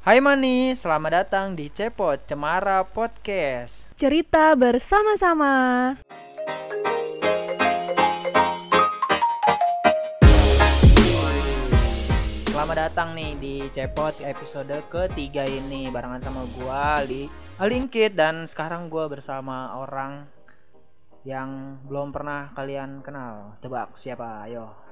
Hai 0.00 0.16
manis, 0.16 0.80
selamat 0.80 1.12
datang 1.12 1.52
di 1.52 1.68
Cepot 1.68 2.16
Cemara 2.24 2.80
Podcast. 2.88 3.92
Cerita 4.00 4.56
bersama-sama. 4.56 5.52
Selamat 12.48 12.76
datang 12.88 13.12
nih 13.12 13.36
di 13.36 13.68
Cepot 13.68 14.16
episode 14.24 14.72
ketiga 14.88 15.44
ini 15.44 15.92
barengan 15.92 16.24
sama 16.24 16.48
gua 16.56 17.04
Ali 17.04 17.28
Alingkit 17.60 18.16
dan 18.16 18.48
sekarang 18.48 18.88
gua 18.88 19.04
bersama 19.04 19.76
orang 19.76 20.24
yang 21.28 21.76
belum 21.84 22.08
pernah 22.08 22.48
kalian 22.56 23.04
kenal. 23.04 23.52
Tebak 23.60 23.92
siapa? 24.00 24.48
Ayo. 24.48 24.89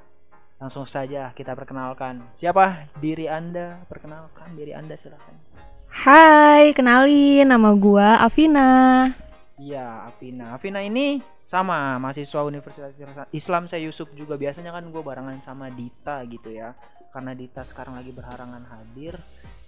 Langsung 0.58 0.90
saja 0.90 1.30
kita 1.38 1.54
perkenalkan. 1.54 2.18
Siapa 2.34 2.90
diri 2.98 3.30
Anda? 3.30 3.78
Perkenalkan 3.86 4.58
diri 4.58 4.74
Anda 4.74 4.98
silakan. 4.98 5.38
Hai, 5.86 6.74
kenalin 6.74 7.46
nama 7.46 7.70
gua 7.78 8.18
Afina. 8.26 9.06
Iya, 9.54 10.10
Afina. 10.10 10.58
Afina 10.58 10.82
ini 10.82 11.22
sama 11.46 11.94
mahasiswa 12.02 12.42
Universitas 12.42 12.90
Islam 13.30 13.70
saya 13.70 13.86
Yusuf 13.86 14.10
juga 14.18 14.34
biasanya 14.34 14.74
kan 14.74 14.82
gue 14.90 14.98
barengan 14.98 15.38
sama 15.38 15.70
Dita 15.70 16.26
gitu 16.26 16.50
ya. 16.50 16.74
Karena 17.14 17.38
Dita 17.38 17.62
sekarang 17.62 17.94
lagi 17.94 18.10
berharangan 18.10 18.66
hadir, 18.66 19.14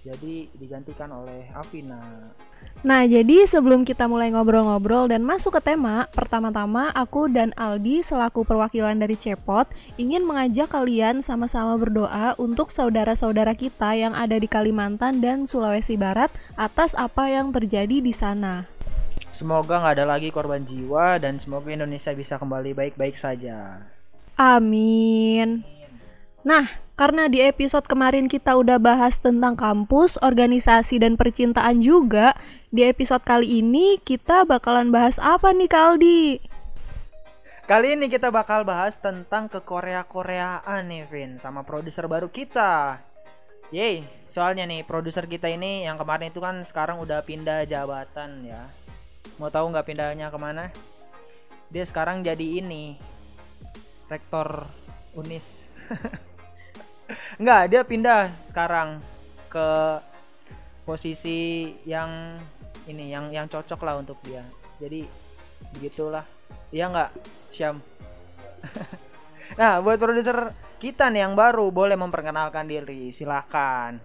jadi 0.01 0.49
digantikan 0.57 1.13
oleh 1.13 1.53
Afina. 1.53 2.01
Nah, 2.81 3.05
jadi 3.05 3.45
sebelum 3.45 3.85
kita 3.85 4.09
mulai 4.09 4.33
ngobrol-ngobrol 4.33 5.13
dan 5.13 5.21
masuk 5.21 5.61
ke 5.61 5.73
tema, 5.73 6.09
pertama-tama 6.17 6.89
aku 6.97 7.29
dan 7.29 7.53
Aldi 7.53 8.01
selaku 8.01 8.49
perwakilan 8.49 8.97
dari 8.97 9.21
Cepot 9.21 9.69
ingin 10.01 10.25
mengajak 10.25 10.73
kalian 10.73 11.21
sama-sama 11.21 11.77
berdoa 11.77 12.33
untuk 12.41 12.73
saudara-saudara 12.73 13.53
kita 13.53 13.93
yang 13.93 14.17
ada 14.17 14.41
di 14.41 14.49
Kalimantan 14.49 15.21
dan 15.21 15.45
Sulawesi 15.45 16.01
Barat 16.01 16.33
atas 16.57 16.97
apa 16.97 17.29
yang 17.29 17.53
terjadi 17.53 18.01
di 18.01 18.12
sana. 18.17 18.65
Semoga 19.31 19.85
nggak 19.85 19.95
ada 20.01 20.07
lagi 20.09 20.33
korban 20.33 20.64
jiwa 20.64 21.20
dan 21.20 21.37
semoga 21.37 21.69
Indonesia 21.69 22.17
bisa 22.17 22.41
kembali 22.41 22.73
baik-baik 22.73 23.14
saja. 23.20 23.85
Amin. 24.41 25.61
Nah, 26.41 26.64
karena 27.01 27.33
di 27.33 27.41
episode 27.41 27.89
kemarin 27.89 28.29
kita 28.29 28.61
udah 28.61 28.77
bahas 28.77 29.17
tentang 29.17 29.56
kampus, 29.56 30.20
organisasi, 30.20 31.01
dan 31.01 31.17
percintaan 31.17 31.81
juga, 31.81 32.37
di 32.69 32.84
episode 32.84 33.25
kali 33.25 33.65
ini 33.65 33.97
kita 34.05 34.45
bakalan 34.45 34.92
bahas 34.92 35.17
apa 35.17 35.48
nih 35.57 35.65
Kaldi? 35.65 36.45
Kali 37.65 37.97
ini 37.97 38.12
kita 38.12 38.29
bakal 38.29 38.69
bahas 38.69 39.01
tentang 39.01 39.48
ke 39.48 39.65
Korea-Koreaan 39.65 40.92
nih 40.92 41.09
Vin 41.09 41.41
sama 41.41 41.65
produser 41.65 42.05
baru 42.05 42.29
kita. 42.29 43.01
Yeay, 43.73 44.05
soalnya 44.29 44.69
nih 44.69 44.85
produser 44.85 45.25
kita 45.25 45.48
ini 45.48 45.89
yang 45.89 45.97
kemarin 45.97 46.29
itu 46.29 46.45
kan 46.45 46.61
sekarang 46.69 47.01
udah 47.01 47.25
pindah 47.25 47.64
jabatan 47.64 48.45
ya. 48.45 48.69
Mau 49.41 49.48
tahu 49.48 49.73
nggak 49.73 49.89
pindahnya 49.89 50.29
ke 50.29 50.37
mana? 50.37 50.69
Dia 51.73 51.89
sekarang 51.89 52.20
jadi 52.20 52.61
ini 52.61 53.01
rektor 54.12 54.69
Unis. 55.17 55.73
Enggak, 57.41 57.62
dia 57.70 57.83
pindah 57.83 58.30
sekarang 58.47 59.03
ke 59.50 59.69
posisi 60.86 61.70
yang 61.86 62.39
ini 62.86 63.14
yang 63.14 63.30
yang 63.30 63.47
cocok 63.47 63.80
lah 63.83 63.98
untuk 63.98 64.19
dia. 64.27 64.42
Jadi 64.83 65.06
begitulah. 65.77 66.25
Iya 66.70 66.91
nggak, 66.91 67.11
Syam? 67.50 67.83
nah, 69.61 69.83
buat 69.83 69.98
produser 69.98 70.55
kita 70.78 71.11
nih 71.11 71.27
yang 71.28 71.34
baru 71.34 71.69
boleh 71.70 71.98
memperkenalkan 71.98 72.67
diri. 72.67 73.11
Silakan. 73.11 74.00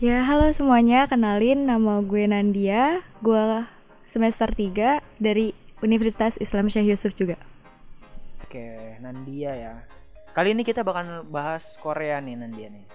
Ya, 0.00 0.24
halo 0.24 0.48
semuanya. 0.56 1.04
Kenalin 1.06 1.68
nama 1.68 2.00
gue 2.00 2.24
Nandia. 2.24 3.04
Gue 3.20 3.68
semester 4.08 4.48
3 4.48 4.98
dari 5.20 5.52
Universitas 5.84 6.40
Islam 6.40 6.72
Syekh 6.72 6.96
Yusuf 6.96 7.12
juga. 7.14 7.36
Oke, 8.40 8.96
Nandia 8.98 9.52
ya. 9.54 9.74
Kali 10.30 10.54
ini 10.54 10.62
kita 10.62 10.86
bakal 10.86 11.26
bahas 11.26 11.74
Korea 11.74 12.22
nih 12.22 12.38
Nandia 12.38 12.70
nih. 12.70 12.86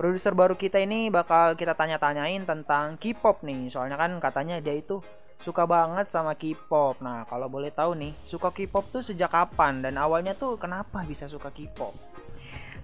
Produser 0.00 0.32
baru 0.32 0.56
kita 0.56 0.80
ini 0.80 1.12
bakal 1.12 1.52
kita 1.52 1.76
tanya-tanyain 1.76 2.40
tentang 2.48 2.96
K-pop 2.96 3.44
nih. 3.44 3.68
Soalnya 3.68 4.00
kan 4.00 4.16
katanya 4.16 4.56
dia 4.64 4.72
itu 4.72 5.04
suka 5.36 5.68
banget 5.68 6.08
sama 6.08 6.32
K-pop. 6.32 7.04
Nah, 7.04 7.28
kalau 7.28 7.52
boleh 7.52 7.68
tahu 7.68 8.00
nih, 8.00 8.16
suka 8.24 8.48
K-pop 8.48 8.88
tuh 8.88 9.04
sejak 9.04 9.28
kapan 9.28 9.84
dan 9.84 10.00
awalnya 10.00 10.32
tuh 10.32 10.56
kenapa 10.56 11.04
bisa 11.04 11.28
suka 11.28 11.52
K-pop? 11.52 11.92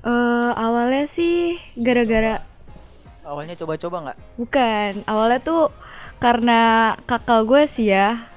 Eh, 0.05 0.51
awalnya 0.53 1.09
sih 1.09 1.57
gara-gara 1.73 2.45
Awalnya 3.27 3.59
coba-coba 3.59 3.97
nggak? 4.07 4.19
bukan, 4.39 4.93
awalnya 5.11 5.41
tuh 5.43 5.73
karena 6.23 6.95
kakak 7.11 7.43
gue 7.43 7.63
sih 7.67 7.91
ya. 7.91 8.29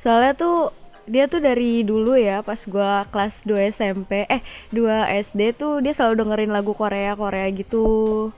Soalnya 0.00 0.32
tuh 0.32 0.72
dia 1.10 1.26
tuh 1.26 1.42
dari 1.42 1.82
dulu 1.82 2.14
ya 2.14 2.38
pas 2.46 2.62
gue 2.62 2.90
kelas 3.10 3.42
2 3.42 3.74
SMP 3.74 4.30
eh 4.30 4.40
2 4.70 5.10
SD 5.26 5.58
tuh 5.58 5.82
dia 5.82 5.90
selalu 5.90 6.22
dengerin 6.22 6.54
lagu 6.54 6.70
Korea 6.70 7.18
Korea 7.18 7.50
gitu 7.50 8.30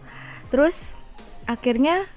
terus 0.49 0.97
akhirnya 1.45 2.09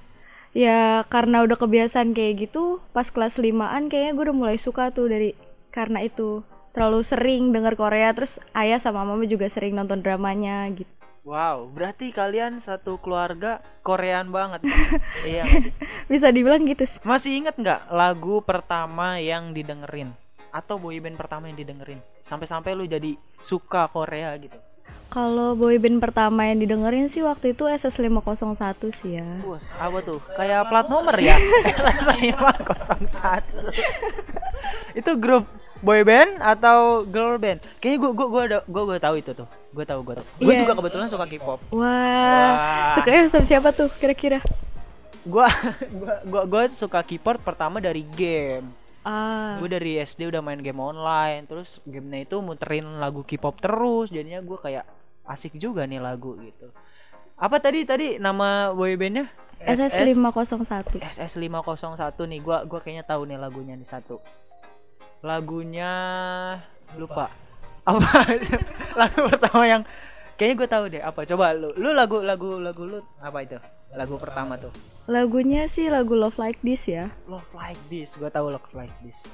ya 0.56 1.04
karena 1.12 1.44
udah 1.44 1.60
kebiasaan 1.60 2.16
kayak 2.16 2.48
gitu 2.48 2.80
pas 2.96 3.12
kelas 3.12 3.36
5an 3.36 3.92
kayaknya 3.92 4.16
gue 4.16 4.24
udah 4.32 4.38
mulai 4.38 4.56
suka 4.56 4.96
tuh 4.96 5.12
dari 5.12 5.36
karena 5.76 6.00
itu 6.00 6.48
terlalu 6.72 7.04
sering 7.04 7.52
denger 7.52 7.76
Korea 7.76 8.16
terus 8.16 8.40
ayah 8.56 8.80
sama 8.80 9.04
mama 9.04 9.28
juga 9.28 9.52
sering 9.52 9.76
nonton 9.76 10.00
dramanya 10.00 10.72
gitu 10.72 10.88
Wow, 11.26 11.74
berarti 11.74 12.14
kalian 12.14 12.62
satu 12.62 13.02
keluarga 13.02 13.58
Korean 13.82 14.30
banget. 14.30 14.62
iya 15.26 15.42
nggak 15.42 15.58
sih? 15.58 15.74
bisa 16.06 16.30
dibilang 16.30 16.62
gitu 16.70 16.86
sih 16.86 17.02
Masih 17.02 17.42
inget 17.42 17.58
nggak 17.58 17.90
lagu 17.90 18.46
pertama 18.46 19.18
yang 19.18 19.50
didengerin? 19.50 20.14
Atau 20.56 20.80
boyband 20.80 21.14
pertama 21.14 21.46
yang 21.46 21.60
didengerin? 21.60 22.00
Sampai-sampai 22.18 22.72
lu 22.74 22.88
jadi 22.88 23.12
suka 23.42 23.86
Korea 23.88 24.32
gitu. 24.40 24.56
kalau 25.06 25.54
boyband 25.54 26.00
pertama 26.00 26.44
yang 26.44 26.60
didengerin 26.60 27.08
sih 27.08 27.22
waktu 27.22 27.52
itu 27.52 27.64
SS501 27.64 28.56
sih 28.92 29.16
ya 29.16 29.28
Bos, 29.40 29.76
apa 29.78 30.00
tuh? 30.02 30.20
Kayak 30.34 30.68
plat 30.68 30.88
nomor 30.88 31.16
ya? 31.16 31.36
SS501 31.72 33.44
Itu 34.94 35.16
grup 35.16 35.46
boyband 35.80 36.42
atau 36.42 37.04
girl 37.06 37.38
band? 37.38 37.60
Kayaknya 37.78 37.98
gua 38.02 38.12
gua 38.12 38.28
gua 38.28 38.42
ada 38.44 38.58
gua 38.66 38.84
gua 38.86 38.98
tahu 38.98 39.16
itu 39.18 39.32
tuh. 39.32 39.48
Gua 39.70 39.86
tahu 39.86 40.00
gua 40.02 40.16
tahu. 40.18 40.26
Gua 40.40 40.52
Iya. 40.52 40.60
juga 40.64 40.74
kebetulan 40.74 41.08
suka 41.08 41.26
K-pop. 41.26 41.60
Wah, 41.70 41.80
Wah. 41.80 42.92
sukanya 42.92 43.30
sama 43.30 43.46
siapa 43.46 43.70
tuh 43.72 43.88
kira-kira? 43.94 44.40
Gua 45.24 45.48
gua 46.02 46.14
gua, 46.24 46.42
gua 46.46 46.64
suka 46.68 47.00
K-pop 47.02 47.40
pertama 47.40 47.78
dari 47.78 48.04
game. 48.04 48.66
Ah, 49.06 49.62
Gue 49.62 49.70
dari 49.70 50.02
SD 50.02 50.34
udah 50.34 50.42
main 50.42 50.58
game 50.58 50.82
online, 50.82 51.46
terus 51.46 51.78
gamenya 51.86 52.26
itu 52.26 52.42
muterin 52.42 52.98
lagu 52.98 53.22
K-pop 53.22 53.62
terus, 53.62 54.10
jadinya 54.10 54.42
gue 54.42 54.58
kayak 54.58 54.82
asik 55.30 55.54
juga 55.62 55.86
nih 55.86 56.02
lagu 56.02 56.34
gitu. 56.42 56.74
Apa 57.38 57.62
tadi 57.62 57.86
tadi 57.86 58.08
nama 58.18 58.74
boybandnya? 58.74 59.30
SS501. 59.62 61.00
SS501 61.02 62.18
nih, 62.18 62.40
gua 62.44 62.64
gua 62.68 62.80
kayaknya 62.84 63.06
tahu 63.08 63.26
nih 63.28 63.38
lagunya 63.40 63.74
nih 63.78 63.88
satu. 63.88 64.22
Lagunya 65.26 65.92
lupa. 67.00 67.32
Apa? 67.86 68.10
lagu 69.00 69.20
pertama 69.30 69.64
yang 69.66 69.84
kayaknya 70.36 70.56
gue 70.60 70.70
tahu 70.70 70.84
deh 70.92 71.02
apa. 71.02 71.20
Coba 71.28 71.56
lu 71.56 71.72
lu 71.76 71.92
lagu 71.92 72.20
lagu 72.24 72.60
lagu 72.60 72.84
lu 72.88 73.00
apa 73.20 73.38
itu? 73.44 73.58
Lagu 73.96 74.16
pertama 74.20 74.60
tuh. 74.60 74.72
Lagunya 75.06 75.70
sih 75.70 75.88
lagu 75.88 76.18
Love 76.18 76.36
Like 76.42 76.60
This 76.66 76.90
ya. 76.90 77.14
Love 77.30 77.48
Like 77.56 77.80
This, 77.88 78.18
gue 78.18 78.28
tahu 78.28 78.52
Love 78.52 78.74
Like 78.74 78.92
This. 79.06 79.30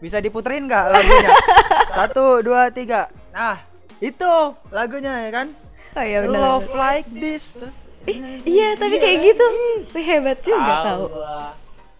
Bisa 0.00 0.16
diputerin 0.18 0.64
nggak 0.64 0.86
lagunya? 0.88 1.30
Satu, 1.96 2.40
dua, 2.40 2.72
tiga. 2.72 3.12
Nah, 3.36 3.60
itu 4.00 4.56
lagunya 4.72 5.28
ya 5.28 5.30
kan? 5.30 5.46
Oh 5.92 6.04
iya 6.06 6.24
benar. 6.24 6.40
Love 6.40 6.72
Like 6.72 7.08
This, 7.12 7.52
terus 7.52 7.78
Iya, 8.48 8.80
tapi 8.80 8.96
kayak 8.96 9.18
gitu. 9.28 9.46
Wih, 9.92 10.04
hebat 10.08 10.40
juga 10.40 10.72
tahu. 10.88 11.04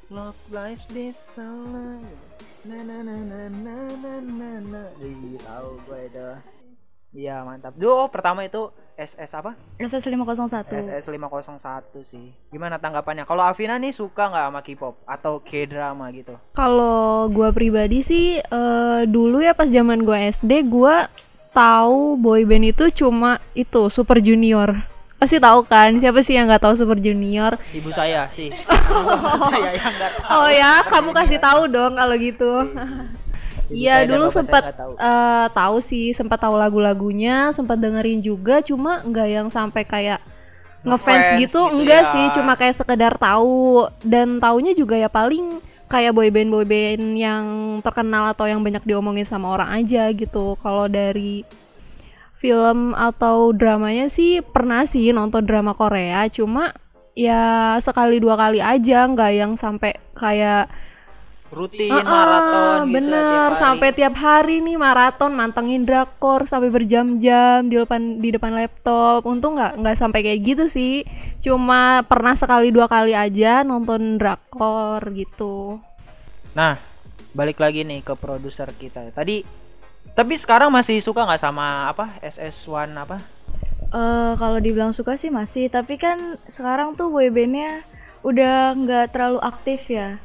Love 0.09 0.43
Like 0.49 0.85
This, 0.89 1.21
salah. 1.37 2.01
Na 2.65 2.79
na 2.81 3.05
na 3.05 3.17
na 3.21 3.43
na 3.53 3.77
na 4.17 4.51
na. 4.65 4.83
Ih, 5.05 5.37
tahu 5.45 5.77
gue 5.85 6.01
itu. 6.09 6.29
Iya 7.11 7.43
mantap. 7.43 7.75
Duh, 7.75 8.07
pertama 8.07 8.47
itu 8.47 8.71
SS 8.95 9.35
apa? 9.43 9.59
SS501. 9.83 10.71
SS 10.71 11.11
501 11.11 12.07
sih. 12.07 12.31
Gimana 12.55 12.79
tanggapannya? 12.79 13.27
Kalau 13.27 13.43
Avina 13.43 13.83
nih 13.83 13.91
suka 13.91 14.31
nggak 14.31 14.45
sama 14.47 14.61
K-pop 14.63 14.95
atau 15.03 15.43
K-drama 15.43 16.07
gitu? 16.15 16.39
Kalau 16.55 17.27
gua 17.35 17.51
pribadi 17.51 18.07
sih 18.07 18.39
eh, 18.39 19.01
dulu 19.11 19.43
ya 19.43 19.59
pas 19.59 19.67
zaman 19.67 20.07
gua 20.07 20.23
SD 20.31 20.71
gua 20.71 21.11
tahu 21.51 22.15
boyband 22.15 22.71
itu 22.71 23.03
cuma 23.03 23.43
itu 23.59 23.91
Super 23.91 24.23
Junior. 24.23 24.71
Pasti 25.19 25.43
tahu 25.43 25.67
kan? 25.67 25.99
Siapa 25.99 26.23
sih 26.23 26.39
yang 26.39 26.47
nggak 26.47 26.63
tahu 26.63 26.79
Super 26.79 27.03
Junior? 27.03 27.59
Ibu 27.75 27.91
saya 27.91 28.31
sih. 28.31 28.55
Ibu 28.55 29.39
saya 29.51 29.75
yang 29.75 29.95
tahu. 29.99 30.15
Oh 30.31 30.47
ya, 30.47 30.87
kamu 30.87 31.11
kasih 31.11 31.43
tahu 31.43 31.67
dong 31.67 31.99
kalau 31.99 32.15
gitu. 32.15 32.53
Iya 33.71 34.05
dulu 34.05 34.29
sempat 34.35 34.75
tahu. 34.75 34.93
eh, 34.99 35.47
tahu 35.55 35.77
sih, 35.79 36.11
sempat 36.13 36.39
tahu 36.43 36.55
lagu-lagunya, 36.59 37.55
sempat 37.55 37.79
dengerin 37.79 38.21
juga, 38.21 38.61
cuma 38.61 39.01
nggak 39.07 39.29
yang 39.31 39.49
sampai 39.49 39.87
kayak 39.87 40.21
ngefans 40.81 41.37
Ngefans 41.37 41.41
gitu, 41.45 41.61
gitu 41.61 41.77
enggak 41.77 42.03
ya. 42.09 42.11
sih 42.13 42.25
cuma 42.33 42.53
kayak 42.57 42.77
sekedar 42.77 43.13
tahu 43.21 43.85
dan 44.01 44.41
taunya 44.41 44.73
juga 44.73 44.97
ya 44.97 45.13
paling 45.13 45.61
kayak 45.93 46.17
boyband 46.17 46.49
boyband 46.49 47.05
yang 47.19 47.45
terkenal 47.85 48.33
atau 48.33 48.49
yang 48.49 48.65
banyak 48.65 48.81
diomongin 48.89 49.29
sama 49.29 49.53
orang 49.53 49.77
aja 49.77 50.09
gitu 50.15 50.57
kalau 50.65 50.89
dari 50.89 51.45
film 52.41 52.97
atau 52.97 53.53
dramanya 53.53 54.09
sih 54.09 54.41
pernah 54.41 54.89
sih 54.89 55.13
nonton 55.13 55.45
drama 55.45 55.77
Korea 55.77 56.25
cuma 56.33 56.73
ya 57.13 57.77
sekali 57.85 58.17
dua 58.17 58.39
kali 58.41 58.65
aja 58.65 59.05
nggak 59.05 59.33
yang 59.37 59.53
sampai 59.61 60.01
kayak 60.17 60.73
rutin 61.51 61.91
Ah, 61.91 62.01
maraton 62.01 62.79
gitu 62.87 62.95
bener 62.97 63.23
tiap 63.25 63.51
hari. 63.51 63.59
sampai 63.59 63.89
tiap 63.91 64.15
hari 64.15 64.57
nih 64.59 64.75
maraton 64.75 65.33
mantengin 65.33 65.83
drakor 65.83 66.45
sampai 66.45 66.69
berjam-jam 66.69 67.63
di 67.63 67.75
depan 67.75 68.01
di 68.17 68.31
depan 68.31 68.55
laptop 68.55 69.23
untung 69.25 69.55
nggak 69.55 69.77
nggak 69.77 69.97
sampai 69.97 70.21
kayak 70.21 70.41
gitu 70.45 70.65
sih 70.67 71.03
cuma 71.39 72.03
pernah 72.03 72.33
sekali 72.33 72.71
dua 72.71 72.87
kali 72.87 73.13
aja 73.13 73.61
nonton 73.61 74.17
drakor 74.17 75.03
gitu 75.11 75.83
Nah, 76.51 76.75
balik 77.31 77.59
lagi 77.59 77.83
nih 77.83 78.03
ke 78.03 78.15
produser 78.15 78.71
kita. 78.73 79.11
Tadi 79.11 79.47
tapi 80.11 80.35
sekarang 80.35 80.67
masih 80.69 80.99
suka 80.99 81.23
nggak 81.23 81.39
sama 81.41 81.87
apa 81.87 82.19
SS1 82.21 82.91
apa? 82.93 83.23
Eh, 83.87 84.33
kalau 84.35 84.59
dibilang 84.59 84.91
suka 84.91 85.15
sih 85.15 85.31
masih, 85.31 85.67
tapi 85.67 85.95
kan 85.95 86.19
sekarang 86.47 86.95
tuh 86.95 87.07
boybandnya 87.09 87.83
udah 88.21 88.75
nggak 88.77 89.07
terlalu 89.11 89.39
aktif 89.41 89.87
ya. 89.89 90.19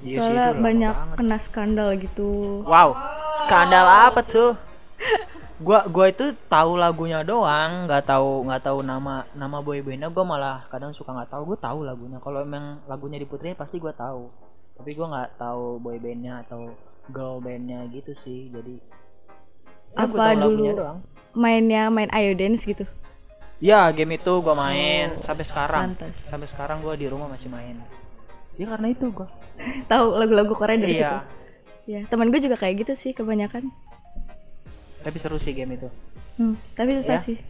Iya 0.00 0.16
sih, 0.16 0.16
Soalnya 0.16 0.46
itu 0.46 0.56
lama 0.56 0.64
banyak 0.64 0.96
banget. 0.96 1.16
kena 1.16 1.38
skandal 1.38 1.88
gitu. 1.96 2.28
Wow, 2.64 2.88
skandal 3.28 3.86
apa 3.86 4.20
tuh? 4.22 4.56
Gua 5.60 5.84
gua 5.86 6.08
itu 6.08 6.24
tahu 6.48 6.72
lagunya 6.74 7.20
doang, 7.20 7.84
nggak 7.84 8.08
tahu 8.08 8.48
nggak 8.48 8.64
tahu 8.64 8.80
nama 8.80 9.28
nama 9.34 9.60
boybandnya. 9.60 10.08
Gua 10.08 10.24
malah 10.24 10.64
kadang 10.66 10.88
suka 10.90 11.12
nggak 11.12 11.28
tahu. 11.28 11.52
Gue 11.52 11.58
tahu 11.60 11.84
lagunya. 11.84 12.16
Kalau 12.16 12.40
emang 12.40 12.80
lagunya 12.88 13.20
diputerin 13.20 13.52
pasti 13.52 13.76
gua 13.76 13.92
tahu. 13.92 14.32
Tapi 14.74 14.96
gua 14.96 15.06
nggak 15.12 15.30
tahu 15.36 15.76
boybandnya 15.78 16.40
atau 16.40 16.72
girl 17.06 17.44
bandnya 17.44 17.84
gitu 17.92 18.16
sih. 18.16 18.48
Jadi 18.48 18.80
ya 19.92 20.08
gua 20.08 20.16
Apa 20.16 20.32
tahu 20.32 20.40
lagunya 20.40 20.72
dulu? 20.72 20.80
doang. 20.80 20.98
Mainnya 21.36 21.82
main 21.88 22.08
Ayo 22.08 22.32
Dance 22.32 22.64
gitu. 22.64 22.88
Ya 23.60 23.84
game 23.92 24.16
itu 24.16 24.32
gua 24.40 24.56
main 24.56 25.12
sampai 25.20 25.44
sekarang. 25.44 25.92
pantas. 25.92 26.16
Sampai 26.24 26.48
sekarang 26.48 26.80
gua 26.80 26.96
di 26.96 27.04
rumah 27.04 27.28
masih 27.28 27.52
main. 27.52 27.76
Ya 28.60 28.68
karena 28.68 28.92
itu 28.92 29.08
gua. 29.08 29.24
Tahu 29.86 30.14
lagu-lagu 30.14 30.52
Korea 30.52 30.76
dari 30.76 30.94
Iya. 30.94 31.00
situ. 31.00 31.18
Ya, 31.88 32.00
teman 32.04 32.28
gue 32.28 32.38
juga 32.38 32.54
kayak 32.54 32.84
gitu 32.84 32.92
sih 32.94 33.10
kebanyakan. 33.10 33.72
Tapi 35.00 35.16
seru 35.16 35.36
sih 35.36 35.50
game 35.50 35.74
itu. 35.74 35.88
Hmm, 36.36 36.60
tapi 36.70 36.92
susah 36.94 37.16
Ya. 37.16 37.24
sih. 37.24 37.40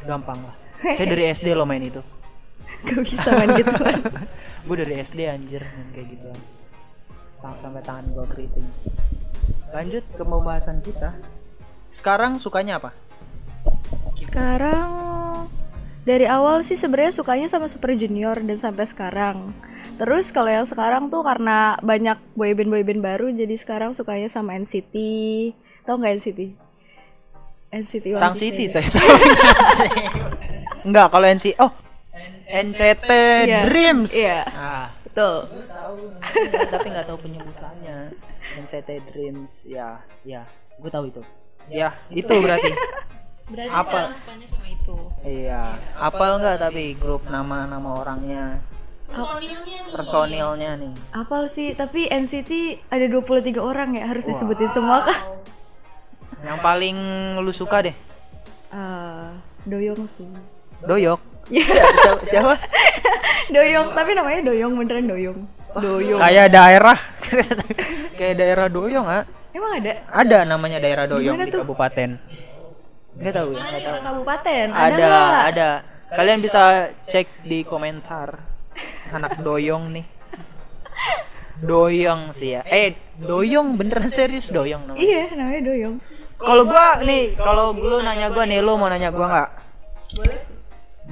Gampang 0.00 0.38
lah. 0.38 0.54
Saya 0.96 1.10
dari 1.10 1.26
SD 1.26 1.52
lo 1.52 1.64
main 1.64 1.82
itu. 1.82 1.98
Gak 2.82 3.00
bisa 3.02 3.28
main 3.32 3.50
gitu 3.54 3.72
kan. 3.80 3.98
gue 4.62 4.76
dari 4.78 4.94
SD 4.98 5.20
anjir 5.26 5.60
main 5.62 5.88
kayak 5.90 6.08
gitu 6.10 6.28
Tang- 7.38 7.56
sampai 7.58 7.80
tangan 7.80 8.08
gue 8.10 8.24
keriting 8.26 8.64
lanjut 9.70 10.04
ke 10.06 10.22
pembahasan 10.22 10.80
kita 10.80 11.12
sekarang 11.88 12.36
sukanya 12.36 12.76
apa 12.78 12.92
Sekarang 14.18 14.88
dari 16.02 16.24
awal 16.24 16.60
sih 16.60 16.74
sebenarnya 16.74 17.12
sukanya 17.14 17.44
sama 17.46 17.64
Super 17.66 17.92
Junior 17.92 18.36
dan 18.36 18.54
sampai 18.54 18.84
sekarang. 18.84 19.52
Terus 19.94 20.30
kalau 20.30 20.50
yang 20.50 20.66
sekarang 20.66 21.06
tuh 21.06 21.22
karena 21.22 21.78
banyak 21.78 22.18
boyband 22.34 22.66
boyband 22.68 23.00
baru 23.00 23.26
jadi 23.30 23.54
sekarang 23.54 23.94
sukanya 23.94 24.26
sama 24.26 24.58
NCT. 24.58 24.94
Tahu 25.82 25.94
nggak 25.96 26.14
NCT? 26.18 26.40
NCT 27.74 28.06
One 28.14 28.22
Tang 28.22 28.36
City 28.38 28.64
ya. 28.64 28.78
saya 28.78 28.86
tahu 28.86 29.08
enggak 30.86 31.06
kalau 31.10 31.26
NC 31.26 31.58
oh 31.58 31.72
NCT 32.46 33.10
Iya. 33.44 33.60
Dreams 33.66 34.10
Iya. 34.14 34.40
ah 34.46 34.86
Betul. 35.02 35.50
tahu 35.66 35.98
tapi 36.70 36.86
nggak 36.86 37.06
tahu 37.06 37.18
penyebutannya 37.18 38.14
NCT 38.56 39.10
Dreams 39.10 39.66
ya 39.66 39.98
ya 40.22 40.46
gue 40.78 40.90
tahu 40.90 41.10
itu 41.10 41.22
ya 41.66 41.94
itu 42.10 42.30
berarti 42.30 42.70
berarti 43.50 43.74
Apa? 43.74 44.14
sama 44.22 44.66
itu 44.66 44.96
iya 45.26 45.74
apal 45.98 46.38
nggak 46.38 46.62
tapi 46.62 46.94
grup 46.94 47.26
nama-nama 47.26 47.98
orangnya 47.98 48.62
personilnya 49.06 49.78
personilnya 49.90 50.70
nih 50.76 50.92
Apal 51.12 51.46
sih, 51.46 51.72
tapi 51.72 52.06
NCT 52.06 52.50
ada 52.88 53.04
23 53.04 53.20
orang 53.56 53.94
ya 53.94 54.04
harus 54.06 54.24
disebutin 54.24 54.68
semua 54.68 55.04
kah? 55.04 55.18
yang 56.42 56.58
paling 56.58 56.96
lu 57.38 57.50
suka 57.50 57.80
deh 57.82 57.96
Eh, 58.68 59.28
Doyong 59.64 60.02
sih. 60.06 60.26
Doyok 60.82 61.20
Iya. 61.46 61.62
siapa, 61.64 61.92
siapa, 61.94 62.22
siapa? 62.30 62.54
Doyong, 63.48 63.94
tapi 63.94 64.10
namanya 64.12 64.40
Doyong 64.42 64.74
beneran 64.74 65.06
Doyong. 65.06 65.38
Doyong. 65.74 66.18
kayak 66.18 66.48
daerah 66.48 66.98
kayak 68.18 68.34
daerah 68.34 68.66
Doyong 68.66 69.04
ah 69.04 69.22
Emang 69.50 69.78
ada? 69.78 70.02
ada 70.08 70.38
namanya 70.44 70.78
daerah 70.78 71.06
Doyong 71.06 71.34
Gimana 71.34 71.46
di 71.46 71.52
tuh? 71.52 71.62
kabupaten 71.62 72.10
nggak 73.14 73.30
tahu 73.32 73.48
ya 73.54 73.62
tahu 73.78 73.98
Kabupaten. 74.02 74.66
ada 74.68 74.90
nggak? 74.98 75.38
ada 75.48 75.68
kalian 76.10 76.38
bisa 76.40 76.62
cek 77.04 77.26
di 77.42 77.62
komentar 77.62 78.42
anak 79.12 79.40
Doyong 79.40 79.94
nih. 79.94 80.06
Doyong 81.62 82.34
sih 82.34 82.58
ya. 82.58 82.62
Eh 82.66 82.98
Doyong 83.18 83.78
beneran 83.78 84.10
serius 84.10 84.50
Doyong 84.50 84.90
namanya. 84.90 85.02
Iya, 85.02 85.24
namanya 85.38 85.62
Doyong. 85.70 85.96
kalau 86.34 86.66
gua 86.66 86.98
nih 87.00 87.38
kalau 87.38 87.72
lu 87.72 88.02
nanya 88.02 88.28
gua 88.28 88.44
nih 88.44 88.58
lu 88.60 88.74
mau 88.74 88.90
nanya 88.90 89.14
gua 89.14 89.26
nggak? 89.30 89.50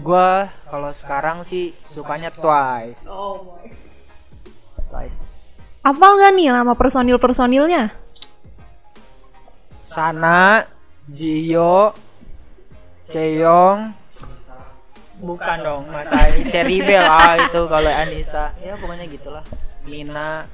Gua 0.03 0.50
kalau 0.67 0.91
sekarang 0.91 1.47
sih 1.47 1.73
sukanya 1.87 2.35
Twice. 2.35 3.06
Oh 3.06 3.56
Twice. 4.91 5.62
Apa 5.87 6.05
nggak 6.05 6.32
nih 6.37 6.50
nama 6.50 6.75
personil 6.75 7.17
personilnya 7.23 7.94
Sana, 9.82 10.62
Jio, 11.11 11.91
Ceyong, 13.11 13.93
bukan 15.22 15.56
dong 15.62 15.82
Mas 15.88 16.10
Ai, 16.10 16.42
Cherry 16.50 16.82
Bell 16.82 17.06
ah 17.06 17.38
itu 17.38 17.62
kalau 17.64 17.88
Anissa, 17.88 18.50
ya 18.58 18.74
pokoknya 18.74 19.06
gitulah. 19.06 19.44
Lina, 19.82 20.46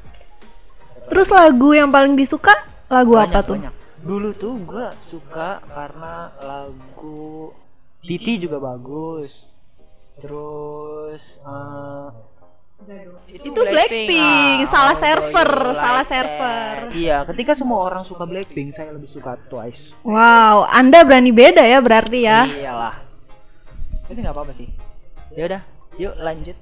terus 1.09 1.29
lagu 1.29 1.73
yang 1.73 1.89
paling 1.89 2.13
disuka 2.15 2.53
lagu 2.87 3.17
banyak, 3.17 3.33
apa 3.33 3.41
tuh 3.43 3.55
banyak. 3.61 3.75
Dulu 3.99 4.29
tuh 4.33 4.55
gua 4.63 4.93
suka 5.01 5.59
karena 5.69 6.33
lagu 6.39 7.53
Titi 7.99 8.39
juga 8.39 8.57
bagus. 8.57 9.53
Terus 10.17 11.39
eh, 11.45 12.09
Itu 13.29 13.53
Blackpink, 13.53 14.65
salah 14.65 14.95
server, 14.95 15.51
you 15.51 15.75
salah 15.77 16.01
like 16.01 16.09
server. 16.09 16.73
Iya, 16.95 17.27
ketika 17.27 17.53
semua 17.53 17.83
orang 17.83 18.07
suka 18.07 18.23
Blackpink, 18.25 18.71
saya 18.71 18.95
lebih 18.95 19.11
suka 19.11 19.35
Twice. 19.51 19.93
wow 20.07 20.63
anda 20.65 21.03
berani 21.03 21.35
beda 21.35 21.61
ya 21.61 21.83
berarti 21.83 22.19
ya 22.23 22.47
Iyalah. 22.47 22.68
Tapi 24.09 24.19
nggak 24.25 24.35
apa-apa 24.35 24.57
sih. 24.57 24.67
Ya 25.37 25.45
udah, 25.45 25.63
yuk 26.01 26.17
lanjut. 26.17 26.57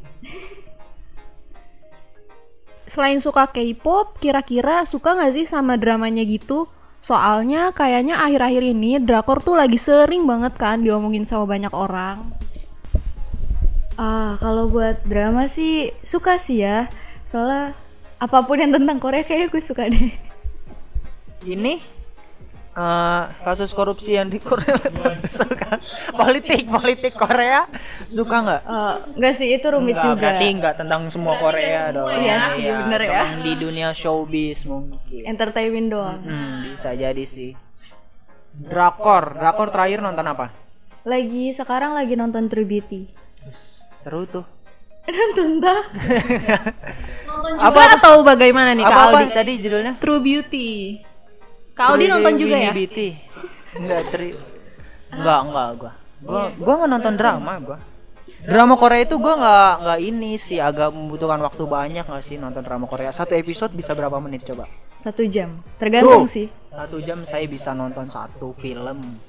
Selain 2.90 3.18
suka 3.22 3.46
K-pop, 3.50 4.18
kira-kira 4.18 4.82
suka 4.86 5.14
nggak 5.14 5.32
sih 5.34 5.46
sama 5.46 5.78
dramanya 5.78 6.26
gitu? 6.26 6.66
Soalnya 6.98 7.70
kayaknya 7.70 8.18
akhir-akhir 8.18 8.62
ini 8.66 8.98
drakor 8.98 9.38
tuh 9.38 9.54
lagi 9.54 9.78
sering 9.78 10.26
banget 10.26 10.58
kan 10.58 10.82
diomongin 10.82 11.22
sama 11.22 11.46
banyak 11.46 11.70
orang. 11.70 12.26
Ah, 13.94 14.34
kalau 14.42 14.66
buat 14.68 15.06
drama 15.06 15.46
sih 15.46 15.94
suka 16.02 16.36
sih 16.36 16.66
ya. 16.66 16.90
Soalnya 17.22 17.78
apa 18.18 18.42
pun 18.42 18.58
yang 18.58 18.74
tentang 18.74 18.98
Korea 18.98 19.22
kayaknya 19.22 19.48
gue 19.54 19.62
suka 19.62 19.86
deh. 19.86 20.12
Ini 21.46 21.95
eh, 22.76 23.22
kasus 23.40 23.72
korupsi 23.72 24.14
yang 24.14 24.28
di 24.28 24.36
Korea 24.36 24.76
suka 25.24 25.80
politik 26.12 26.68
politik 26.68 27.16
Korea 27.16 27.64
suka 28.06 28.36
nggak? 28.44 28.62
Eh, 28.62 28.94
enggak 29.16 29.34
sih 29.34 29.48
itu 29.50 29.66
rumit 29.66 29.96
Nggak, 29.96 30.04
juga. 30.04 30.20
berarti 30.20 30.46
nggak 30.54 30.74
tentang 30.76 31.00
semua 31.08 31.34
Korea 31.36 31.88
dong. 31.90 32.12
Iya 32.12 32.36
sih, 32.52 32.68
bener 32.68 33.00
ya. 33.00 33.08
cuman 33.08 33.32
di 33.40 33.52
dunia 33.56 33.88
showbiz 33.90 34.68
mungkin. 34.68 35.22
Entertainment 35.24 35.88
doang. 35.88 36.20
Hmm, 36.20 36.68
bisa 36.68 36.92
jadi 36.92 37.24
sih. 37.24 37.56
Drakor, 38.52 39.36
drakor 39.36 39.68
terakhir 39.68 40.00
nonton 40.00 40.24
apa? 40.24 40.48
Lagi 41.04 41.52
sekarang 41.52 41.92
lagi 41.92 42.16
nonton 42.16 42.48
True 42.48 42.64
Beauty. 42.64 43.08
Seru 43.94 44.24
tuh. 44.24 44.44
nonton 45.06 45.62
dah. 45.62 45.82
Nonton 47.30 47.52
juga 47.62 47.82
atau 47.94 48.26
bagaimana 48.26 48.74
nih 48.74 48.82
Kak 48.82 48.90
Apa 48.90 49.02
apa 49.06 49.18
Aldi? 49.22 49.30
tadi 49.30 49.52
judulnya? 49.62 49.92
True 50.02 50.18
Beauty. 50.18 50.68
Kak 51.76 51.92
Aldi 51.92 52.08
True 52.08 52.12
nonton 52.16 52.34
juga 52.40 52.56
ya? 52.56 52.72
Beauty. 52.72 53.08
Enggak, 53.84 54.02
tri. 54.08 54.28
Enggak, 55.12 55.40
enggak 55.44 55.68
gua. 55.76 55.92
Gua 56.24 56.42
gua 56.56 56.74
enggak 56.80 56.90
nonton 56.96 57.14
drama 57.20 57.52
gua. 57.60 57.78
Drama 58.46 58.74
Korea 58.80 59.04
itu 59.04 59.16
gua 59.20 59.34
nggak 59.36 59.72
nggak 59.84 60.00
ini 60.00 60.32
sih 60.40 60.56
agak 60.56 60.88
membutuhkan 60.96 61.36
waktu 61.44 61.62
banyak 61.68 62.04
nggak 62.08 62.24
sih 62.24 62.40
nonton 62.40 62.64
drama 62.64 62.88
Korea. 62.88 63.12
Satu 63.12 63.36
episode 63.36 63.76
bisa 63.76 63.92
berapa 63.92 64.16
menit 64.16 64.48
coba? 64.48 64.64
Satu 65.04 65.28
jam. 65.28 65.60
Tergantung 65.76 66.24
Tuh. 66.24 66.32
sih. 66.32 66.48
Satu 66.72 66.96
jam 67.04 67.20
saya 67.28 67.44
bisa 67.44 67.76
nonton 67.76 68.08
satu 68.08 68.56
film. 68.56 69.20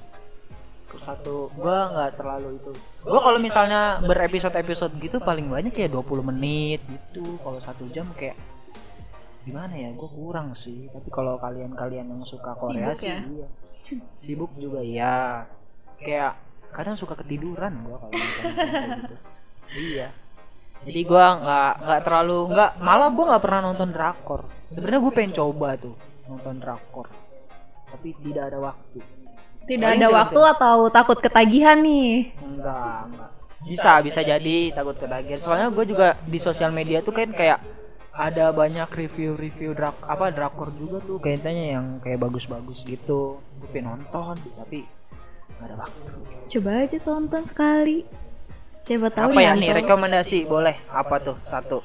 satu 0.98 1.52
gua 1.54 1.94
nggak 1.94 2.10
terlalu 2.18 2.58
itu 2.58 2.72
gua 3.06 3.20
kalau 3.22 3.38
misalnya 3.38 4.02
berepisode 4.02 4.56
episode 4.58 4.90
gitu 4.98 5.22
paling 5.22 5.46
banyak 5.46 5.70
ya 5.70 5.86
20 5.86 6.26
menit 6.32 6.82
gitu 6.90 7.38
kalau 7.44 7.60
satu 7.62 7.86
jam 7.94 8.08
kayak 8.18 8.34
gimana 9.48 9.74
ya? 9.74 9.90
Gue 9.96 10.10
kurang 10.12 10.52
sih. 10.52 10.92
Tapi 10.92 11.08
kalau 11.08 11.40
kalian-kalian 11.40 12.12
yang 12.12 12.22
suka 12.28 12.52
Korea 12.52 12.92
Sibuk 12.92 13.00
sih 13.00 13.08
ya? 13.08 13.18
iya. 13.24 13.48
Sibuk 14.20 14.52
juga 14.60 14.80
iya. 14.84 15.48
Kayak 16.04 16.36
kadang 16.72 16.94
suka 16.94 17.16
ketiduran 17.16 17.80
gua 17.84 17.96
kalau 17.96 18.12
gitu. 18.12 19.16
Iya. 19.72 20.08
Jadi 20.84 21.00
gua 21.08 21.26
nggak 21.42 21.72
nggak 21.84 22.00
terlalu 22.06 22.38
nggak 22.54 22.70
malah 22.84 23.08
gua 23.10 23.24
nggak 23.34 23.42
pernah 23.42 23.60
nonton 23.64 23.88
drakor. 23.90 24.40
Sebenarnya 24.68 25.00
gue 25.00 25.12
pengen 25.16 25.32
coba 25.36 25.68
tuh 25.80 25.96
nonton 26.28 26.54
drakor. 26.60 27.08
Tapi 27.88 28.08
tidak 28.20 28.52
ada 28.52 28.58
waktu. 28.60 29.00
Tidak 29.68 29.84
Paling 29.84 30.00
ada 30.00 30.08
waktu 30.12 30.40
atau 30.56 30.76
takut 30.88 31.18
ketagihan 31.20 31.76
nih? 31.80 32.32
enggak 32.40 33.00
enggak. 33.08 33.30
Bisa 33.64 34.00
bisa 34.00 34.20
jadi 34.24 34.56
takut 34.72 34.96
ketagihan. 34.96 35.40
Soalnya 35.40 35.68
gue 35.72 35.84
juga 35.88 36.16
di 36.24 36.38
sosial 36.40 36.72
media 36.72 37.00
tuh 37.00 37.12
kan 37.12 37.32
kayak 37.32 37.60
ada 38.18 38.50
banyak 38.50 38.90
review-review 38.90 39.78
drak 39.78 39.94
apa 40.02 40.34
drakor 40.34 40.74
juga 40.74 40.98
tuh 40.98 41.22
kayaknya 41.22 41.78
yang 41.78 41.86
kayak 42.02 42.18
bagus-bagus 42.18 42.82
gitu 42.82 43.38
gue 43.62 43.68
pengen 43.70 43.94
nonton 43.94 44.34
tapi 44.58 44.82
nggak 45.54 45.66
ada 45.70 45.76
waktu 45.78 46.12
Coba 46.48 46.80
aja 46.80 46.96
tonton 47.04 47.44
sekali. 47.44 48.08
Siapa 48.88 49.12
tahu 49.12 49.36
apa 49.36 49.40
ya 49.44 49.52
nih 49.52 49.84
rekomendasi 49.84 50.48
boleh 50.48 50.80
apa 50.88 51.20
tuh 51.20 51.36
satu 51.44 51.84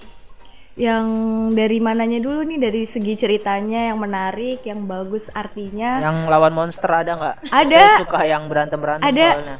Yang 0.79 1.05
dari 1.53 1.77
mananya 1.83 2.17
dulu 2.23 2.47
nih 2.47 2.57
dari 2.57 2.87
segi 2.87 3.13
ceritanya 3.19 3.91
yang 3.91 3.99
menarik, 3.99 4.63
yang 4.65 4.87
bagus 4.89 5.27
artinya. 5.35 5.99
yang 6.01 6.25
lawan 6.31 6.55
monster 6.55 6.89
ada 6.89 7.11
nggak 7.13 7.35
Ada. 7.51 7.69
saya 7.69 8.01
suka 8.01 8.19
yang 8.25 8.47
berantem 8.49 8.79
berantem 8.81 9.05
Ada. 9.05 9.29
soalnya 9.37 9.57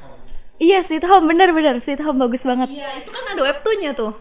Iya, 0.58 0.80
Sweet 0.82 1.06
Home 1.06 1.26
bener-bener 1.30 1.76
Sweet 1.84 2.02
Home 2.02 2.18
bagus 2.24 2.48
banget. 2.48 2.72
Iya, 2.72 3.04
itu 3.04 3.10
kan 3.12 3.24
ada 3.30 3.42
webtoonnya 3.44 3.92
tuh. 3.94 4.16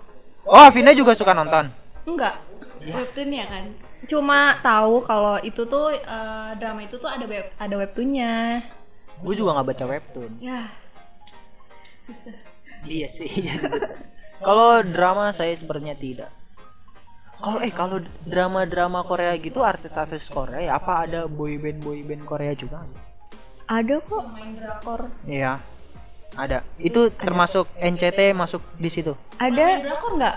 oh 0.44 0.68
Vina 0.74 0.90
juga 0.92 1.14
suka 1.14 1.30
nonton 1.32 1.81
Enggak. 2.02 2.34
Webtoonnya 2.82 3.44
kan. 3.46 3.64
Cuma 4.04 4.58
tahu 4.58 5.02
kalau 5.02 5.38
itu 5.38 5.62
tuh 5.64 5.94
eh, 5.94 6.50
drama 6.56 6.82
itu 6.82 6.96
tuh 6.96 7.06
ada 7.06 7.22
web 7.22 7.46
ada 7.56 7.74
webtoonnya. 7.76 8.62
gue 9.22 9.34
juga 9.38 9.54
nggak 9.54 9.68
baca 9.70 9.84
webtoon 9.86 10.32
Ya, 10.42 10.66
Iya 12.82 13.06
sih. 13.06 13.30
betul. 13.62 13.94
kalau 14.46 14.82
drama 14.82 15.30
saya 15.30 15.54
sepertinya 15.54 15.94
tidak. 15.94 16.30
Kalau 17.38 17.58
eh 17.58 17.70
kalau 17.70 17.98
drama-drama 18.22 19.02
Korea 19.02 19.34
gitu 19.34 19.62
artis-artis 19.62 20.26
Korea 20.26 20.62
ya 20.62 20.72
apa 20.74 21.06
ada 21.06 21.26
boyband 21.26 21.78
boyband 21.78 22.22
Korea 22.22 22.54
juga? 22.54 22.82
ada 23.62 23.96
kok. 23.98 24.22
Main 24.28 24.58
drakor. 24.58 25.06
Iya. 25.24 25.62
Ada. 26.34 26.60
Itu 26.76 27.08
termasuk 27.08 27.70
NCT 27.78 28.34
masuk 28.34 28.60
di 28.74 28.90
situ. 28.90 29.14
Main 29.38 29.54
Ada. 29.54 29.66
drakor 29.80 30.10
enggak? 30.18 30.36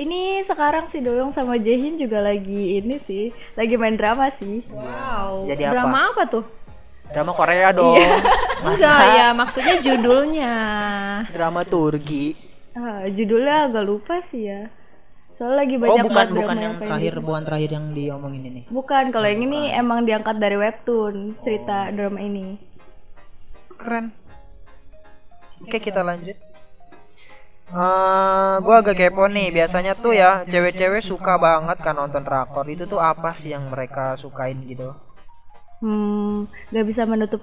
Ini 0.00 0.40
sekarang 0.40 0.88
si 0.88 1.04
Doyong 1.04 1.36
sama 1.36 1.60
Jaehyun 1.60 2.00
juga 2.00 2.24
lagi 2.24 2.80
ini 2.80 2.96
sih, 3.04 3.28
lagi 3.52 3.76
main 3.76 4.00
drama 4.00 4.32
sih. 4.32 4.64
Wow. 4.72 5.44
Jadi 5.44 5.68
apa? 5.68 5.72
drama 5.76 5.98
apa 6.16 6.22
tuh? 6.24 6.44
Drama 7.12 7.32
Korea 7.36 7.68
dong. 7.76 8.00
Enggak 8.64 9.00
ya, 9.12 9.28
maksudnya 9.36 9.76
judulnya. 9.84 10.54
Drama 11.28 11.60
Turki. 11.68 12.32
Ah, 12.72 13.04
judulnya 13.04 13.68
agak 13.68 13.84
lupa 13.84 14.24
sih 14.24 14.48
ya. 14.48 14.72
Soalnya 15.32 15.64
lagi 15.64 15.74
Oh 15.76 15.80
banyak 15.84 16.04
bukan 16.08 16.16
banget 16.16 16.28
bukan 16.32 16.56
drama 16.56 16.64
yang 16.64 16.74
terakhir 16.80 17.12
gitu. 17.12 17.24
bukan 17.24 17.42
terakhir 17.44 17.70
yang 17.76 17.86
diomongin 17.92 18.42
ini. 18.48 18.62
Bukan, 18.72 19.04
kalau 19.12 19.26
yang 19.28 19.42
ini 19.44 19.60
emang 19.76 20.08
diangkat 20.08 20.36
dari 20.40 20.56
webtoon 20.56 21.36
cerita 21.44 21.92
drama 21.92 22.20
ini. 22.20 22.56
Keren. 23.76 24.12
Oke 25.60 25.78
kita 25.84 26.00
lanjut. 26.00 26.51
Eh, 27.72 28.54
gua 28.60 28.84
agak 28.84 29.00
kepo 29.00 29.24
nih. 29.32 29.48
Biasanya 29.48 29.96
tuh 29.96 30.12
ya 30.12 30.44
cewek-cewek 30.44 31.00
suka 31.00 31.40
banget 31.40 31.80
kan 31.80 31.96
nonton 31.96 32.20
drakor. 32.20 32.68
Itu 32.68 32.84
tuh 32.84 33.00
apa 33.00 33.32
sih 33.32 33.56
yang 33.56 33.72
mereka 33.72 34.12
sukain 34.20 34.60
gitu? 34.68 34.92
Hmm, 35.82 36.46
gak 36.70 36.86
bisa 36.86 37.02
menutup 37.10 37.42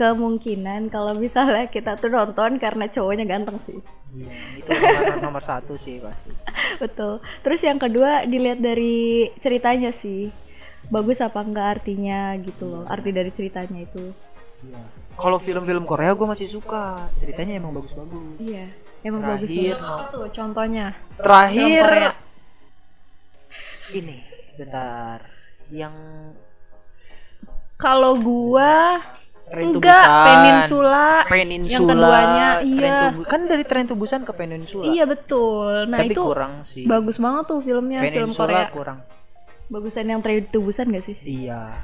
kemungkinan 0.00 0.88
kalau 0.88 1.12
misalnya 1.12 1.68
kita 1.68 2.00
tuh 2.00 2.08
nonton 2.08 2.56
karena 2.56 2.88
cowoknya 2.88 3.28
ganteng 3.28 3.60
sih. 3.60 3.76
Iya, 4.16 4.32
itu 4.56 4.70
nomor, 4.72 5.16
nomor 5.28 5.42
satu 5.44 5.76
sih 5.76 6.00
pasti. 6.00 6.32
Betul. 6.82 7.20
Terus 7.44 7.60
yang 7.60 7.76
kedua 7.76 8.24
dilihat 8.24 8.64
dari 8.64 9.28
ceritanya 9.36 9.92
sih. 9.92 10.32
Bagus 10.88 11.20
apa 11.20 11.44
enggak 11.44 11.82
artinya 11.82 12.32
gitu 12.40 12.64
loh. 12.64 12.84
Arti 12.88 13.12
dari 13.12 13.28
ceritanya 13.28 13.84
itu. 13.84 14.14
Iya. 14.64 14.80
Kalau 15.20 15.36
film-film 15.36 15.84
Korea 15.84 16.16
gue 16.16 16.24
masih 16.24 16.48
suka. 16.48 17.12
Ceritanya 17.20 17.60
emang 17.60 17.76
bagus-bagus. 17.76 18.40
Iya, 18.40 18.72
emang 19.06 19.22
bagus 19.22 19.48
Terakhir, 19.48 19.76
Apa 19.78 20.04
tuh 20.10 20.26
contohnya? 20.34 20.86
terakhir 21.22 21.86
Film 21.86 22.14
ini, 23.94 24.18
bentar. 24.58 25.18
Yang 25.70 25.94
Kalau 27.76 28.18
gua 28.18 28.98
Tren 29.46 29.70
enggak 29.70 30.02
Busan. 30.02 30.26
Peninsula. 30.26 31.06
Peninsula. 31.30 31.70
Yang 31.70 31.84
keduanya 31.86 32.48
Tren 32.58 32.90
iya. 32.90 33.06
kan 33.30 33.40
dari 33.46 33.62
Tren 33.62 33.84
to 33.86 33.94
Busan 33.94 34.26
ke 34.26 34.32
Peninsula. 34.34 34.90
Iya 34.90 35.04
betul. 35.06 35.86
Nah 35.86 36.02
Tapi 36.02 36.10
itu 36.10 36.22
kurang 36.22 36.66
sih. 36.66 36.82
bagus 36.82 37.22
banget 37.22 37.44
tuh 37.46 37.62
filmnya 37.62 38.02
film 38.02 38.26
Peninsula 38.26 38.46
Korea. 38.50 38.68
kurang. 38.74 38.98
Bagusan 39.66 40.06
yang 40.10 40.22
Train 40.22 40.46
to 40.50 40.58
Busan 40.62 40.94
gak 40.94 41.04
sih? 41.06 41.18
Iya. 41.22 41.74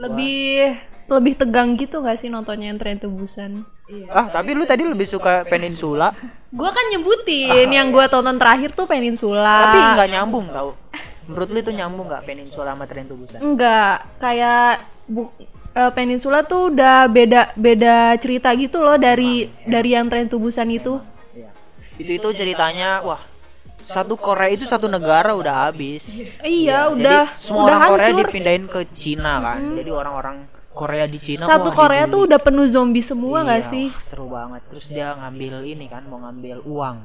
Lebih 0.00 0.76
lebih 1.08 1.34
tegang 1.40 1.76
gitu 1.76 2.00
gak 2.04 2.20
sih 2.20 2.28
nontonnya 2.28 2.72
yang 2.72 2.80
Train 2.80 3.00
to 3.00 3.08
Busan? 3.86 4.10
Ah, 4.10 4.26
tapi 4.28 4.50
lu 4.50 4.62
tadi 4.62 4.82
lebih 4.82 5.04
suka 5.04 5.42
Peninsula, 5.44 6.10
Gua 6.48 6.70
kan 6.70 6.86
nyebutin 6.88 7.68
yang 7.68 7.90
gua 7.90 8.06
tonton 8.06 8.34
terakhir 8.34 8.72
tuh 8.72 8.84
Peninsula. 8.84 9.56
tapi 9.64 9.78
nggak 9.94 10.08
nyambung 10.10 10.46
tau. 10.48 10.70
Menurut 11.26 11.48
lu 11.50 11.58
itu 11.60 11.70
nyambung 11.70 12.06
nggak 12.06 12.22
Peninsula 12.22 12.70
sama 12.70 12.84
Tren 12.84 13.04
to 13.04 13.14
Busan? 13.14 13.38
Enggak, 13.40 14.06
kayak 14.16 14.78
bu, 15.04 15.26
eh, 15.72 15.90
Peninsula 15.90 16.42
tuh 16.42 16.70
udah 16.70 17.06
beda 17.06 17.50
beda 17.54 17.94
cerita 18.16 18.54
gitu 18.54 18.78
loh 18.78 18.94
dari 18.96 19.46
dari 19.62 19.90
yang 19.92 20.06
Train 20.06 20.26
to 20.26 20.38
Busan 20.38 20.70
itu. 20.70 21.02
Iya. 21.32 21.50
Itu 21.96 22.10
itu 22.14 22.28
ceritanya, 22.32 23.02
wah, 23.02 23.18
satu 23.82 24.14
Korea 24.14 24.48
itu 24.48 24.64
satu 24.64 24.86
negara 24.86 25.30
udah 25.32 25.66
habis. 25.66 26.22
Iya, 26.40 26.90
Jadi 26.90 27.02
udah 27.02 27.22
semua 27.38 27.62
udah 27.64 27.76
orang 27.76 27.90
Korea 27.90 28.06
hancur. 28.08 28.22
dipindahin 28.24 28.64
ke 28.66 28.80
Cina 28.94 29.34
kan. 29.40 29.58
Jadi 29.76 29.90
orang-orang 29.90 30.36
Korea 30.76 31.08
di 31.08 31.16
Cina 31.16 31.48
Satu 31.48 31.72
wah, 31.72 31.76
Korea 31.80 32.04
tuh 32.04 32.28
udah 32.28 32.36
penuh 32.36 32.68
zombie 32.68 33.00
semua 33.00 33.40
nggak 33.42 33.60
Iya, 33.64 33.72
sih? 33.72 33.86
wah, 33.88 34.02
seru 34.04 34.26
banget. 34.28 34.62
Terus 34.68 34.86
dia 34.92 35.16
ngambil 35.16 35.64
ini 35.64 35.88
kan, 35.88 36.04
mau 36.04 36.20
ngambil 36.20 36.60
uang. 36.68 36.96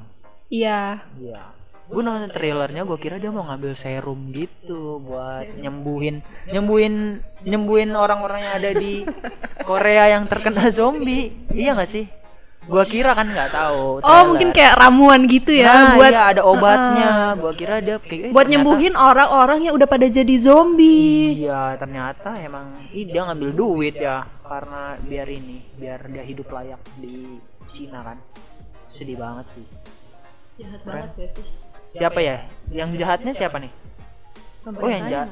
Iya. 0.52 1.00
Iya. 1.16 1.42
Gue 1.88 2.04
nonton 2.04 2.32
trailernya, 2.32 2.84
gue 2.84 3.00
kira 3.00 3.20
dia 3.20 3.32
mau 3.32 3.44
ngambil 3.44 3.76
serum 3.76 4.32
gitu 4.32 5.00
buat 5.00 5.44
nyembuhin, 5.60 6.24
nyembuhin, 6.48 7.20
nyembuhin 7.44 7.92
orang-orang 7.96 8.48
yang 8.48 8.54
ada 8.60 8.72
di 8.76 9.04
Korea 9.68 10.12
yang 10.12 10.28
terkena 10.28 10.68
zombie. 10.72 11.32
Iya 11.52 11.76
gak 11.76 11.88
sih? 11.88 12.08
Gue 12.62 12.84
kira 12.86 13.18
kan 13.18 13.26
nggak 13.26 13.50
tahu. 13.50 14.06
Oh, 14.06 14.22
mungkin 14.30 14.54
kayak 14.54 14.78
ramuan 14.78 15.26
gitu 15.26 15.50
ya 15.50 15.66
nah, 15.66 15.98
buat 15.98 16.14
iya 16.14 16.24
ada 16.30 16.42
obatnya. 16.46 17.34
Gue 17.34 17.54
kira 17.58 17.82
dia 17.82 17.98
kayak 17.98 18.30
eh, 18.30 18.32
buat 18.32 18.46
ternyata- 18.46 18.52
nyembuhin 18.54 18.94
orang-orang 18.94 19.60
yang 19.66 19.74
udah 19.74 19.90
pada 19.90 20.06
jadi 20.06 20.36
zombie. 20.38 21.42
Iya, 21.42 21.74
ternyata 21.82 22.38
emang 22.38 22.78
ih, 22.94 23.10
dia 23.10 23.26
ngambil 23.26 23.50
duit 23.50 23.98
ya 23.98 24.30
karena 24.46 24.94
biar 25.02 25.28
ini, 25.34 25.66
biar 25.74 26.06
dia 26.06 26.22
hidup 26.22 26.54
layak 26.54 26.82
di 27.02 27.42
Cina 27.74 28.06
kan. 28.06 28.18
Sedih 28.94 29.18
banget 29.18 29.58
sih. 29.58 29.66
Jahat 30.62 30.80
Keren. 30.86 31.10
banget 31.10 31.30
sih? 31.34 31.46
Siapa 31.92 32.20
ya? 32.22 32.46
Yang 32.70 32.90
jahatnya 33.02 33.34
siapa 33.34 33.58
nih? 33.58 33.72
Oh, 34.70 34.86
yang 34.86 35.10
jahat. 35.10 35.28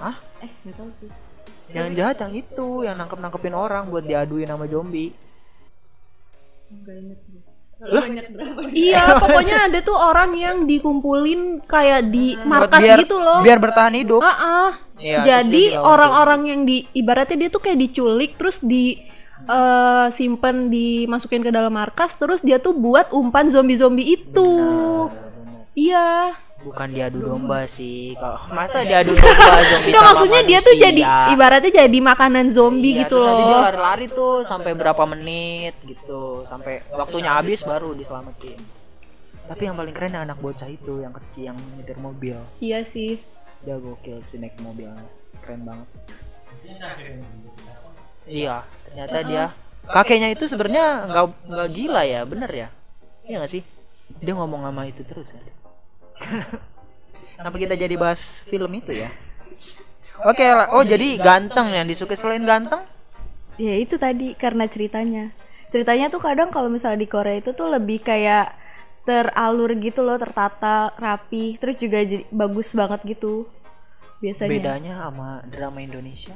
Hah? 0.00 0.16
Eh, 0.40 0.50
gak 0.66 0.74
tahu 0.80 0.90
sih. 0.96 1.10
Yang 1.76 1.88
jahat 2.00 2.16
yang 2.24 2.32
itu, 2.32 2.68
yang 2.82 2.96
nangkep 2.96 3.18
nangkepin 3.20 3.54
orang 3.54 3.92
buat 3.92 4.02
diaduin 4.02 4.48
sama 4.48 4.64
zombie. 4.66 5.12
Gak 6.80 6.96
inget 6.96 7.20
gue. 7.28 7.42
Lah? 7.82 8.06
Iya, 8.70 9.02
pokoknya 9.22 9.58
ada 9.66 9.78
tuh 9.82 9.98
orang 9.98 10.38
yang 10.38 10.56
dikumpulin 10.70 11.66
kayak 11.66 12.14
di 12.14 12.38
Buat 12.38 12.46
markas 12.46 12.80
biar, 12.80 12.98
gitu 13.02 13.16
loh. 13.18 13.42
Biar 13.42 13.58
bertahan 13.58 13.94
hidup. 13.98 14.22
Ah, 14.22 14.30
ah. 14.30 14.70
Iya, 15.02 15.18
Jadi 15.26 15.74
orang-orang 15.74 16.40
yang 16.46 16.60
di 16.62 16.86
ibaratnya 16.94 17.46
dia 17.46 17.50
tuh 17.50 17.58
kayak 17.58 17.78
diculik 17.82 18.38
terus 18.38 18.62
di 18.62 19.02
eh, 19.50 20.06
simpen 20.14 20.70
dimasukin 20.70 21.42
ke 21.42 21.50
dalam 21.50 21.74
markas 21.74 22.14
terus 22.14 22.38
dia 22.38 22.62
tuh 22.62 22.78
buat 22.78 23.10
umpan 23.10 23.50
zombie-zombie 23.50 24.14
itu. 24.14 24.50
Iya. 25.74 26.38
Bukan 26.62 26.88
diadu 26.88 27.18
domba 27.20 27.66
sih. 27.66 28.14
Kalau 28.14 28.38
masa 28.50 28.80
diadu 28.80 29.12
domba 29.18 29.34
zombie 29.62 29.88
Enggak 29.88 29.98
sama 29.98 30.08
maksudnya 30.08 30.40
dia 30.42 30.58
tuh 30.58 30.66
manusia? 30.68 30.84
jadi 30.84 31.02
ibaratnya 31.30 31.70
jadi 31.76 31.98
makanan 32.00 32.46
zombie 32.48 32.92
Iya, 32.92 33.00
gitu 33.02 33.16
terus 33.16 33.26
nanti 33.26 33.42
dia 33.42 33.50
loh. 33.50 33.62
lari-lari 33.64 34.06
tuh 34.08 34.32
sampai 34.42 34.70
berapa 34.72 35.02
menit 35.04 35.74
gitu 35.82 36.22
sampai 36.44 36.72
waktunya 36.90 37.30
habis 37.30 37.60
baru 37.62 37.92
diselamatin 37.92 38.58
tapi 39.42 39.62
yang 39.64 39.74
paling 39.74 39.90
keren 39.90 40.12
yang 40.12 40.22
anak 40.22 40.38
bocah 40.38 40.64
itu 40.66 40.98
yang 40.98 41.10
kecil 41.12 41.50
yang 41.50 41.58
nyetir 41.74 41.98
mobil 41.98 42.38
Iya 42.58 42.86
sih. 42.86 43.18
dia 43.60 43.74
gokil 43.76 44.22
sih 44.22 44.38
naik 44.38 44.54
mobilnya 44.58 45.02
keren 45.38 45.62
banget 45.62 45.88
iya 48.24 48.62
ternyata 48.84 49.18
dia 49.24 49.44
kakeknya 49.84 50.30
itu 50.30 50.46
sebenarnya 50.46 50.86
nggak 51.04 51.24
nggak 51.44 51.68
gila 51.70 52.02
ya 52.02 52.20
bener 52.22 52.50
ya 52.50 52.68
iya 53.24 53.36
nggak 53.38 53.50
sih 53.50 53.62
dia 54.14 54.32
ngomong 54.32 54.62
sama 54.62 54.82
itu 54.84 55.02
terus 55.02 55.26
ya. 55.26 55.42
kenapa 57.38 57.56
kita 57.58 57.74
jadi 57.74 57.94
bahas 57.98 58.46
film 58.46 58.70
itu 58.78 58.92
ya 59.04 59.08
oke 60.24 60.42
lah 60.42 60.72
oh 60.76 60.84
jadi 60.86 61.18
ganteng 61.18 61.74
yang 61.74 61.86
disukai 61.88 62.16
selain 62.18 62.44
ganteng 62.44 62.82
Ya 63.60 63.74
itu 63.76 64.00
tadi 64.00 64.32
karena 64.32 64.64
ceritanya. 64.64 65.32
Ceritanya 65.68 66.08
tuh 66.08 66.20
kadang 66.20 66.48
kalau 66.48 66.68
misalnya 66.72 67.04
di 67.04 67.08
Korea 67.08 67.40
itu 67.40 67.52
tuh 67.52 67.68
lebih 67.68 68.00
kayak 68.00 68.52
teralur 69.04 69.72
gitu 69.76 70.04
loh, 70.04 70.16
tertata, 70.16 70.94
rapi, 70.96 71.58
terus 71.58 71.76
juga 71.80 72.00
jadi 72.04 72.24
bagus 72.32 72.72
banget 72.72 73.00
gitu. 73.16 73.48
Biasanya. 74.22 74.50
bedanya 74.54 74.92
sama 75.02 75.42
drama 75.50 75.82
Indonesia 75.82 76.30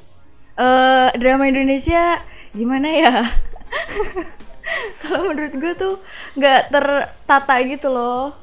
Eh 0.59 1.09
drama 1.23 1.47
Indonesia 1.47 2.19
gimana 2.50 2.91
ya? 2.91 3.15
kalau 5.07 5.31
menurut 5.31 5.55
gue 5.55 5.73
tuh 5.79 5.95
nggak 6.35 6.75
tertata 6.75 7.55
gitu 7.62 7.88
loh. 7.93 8.35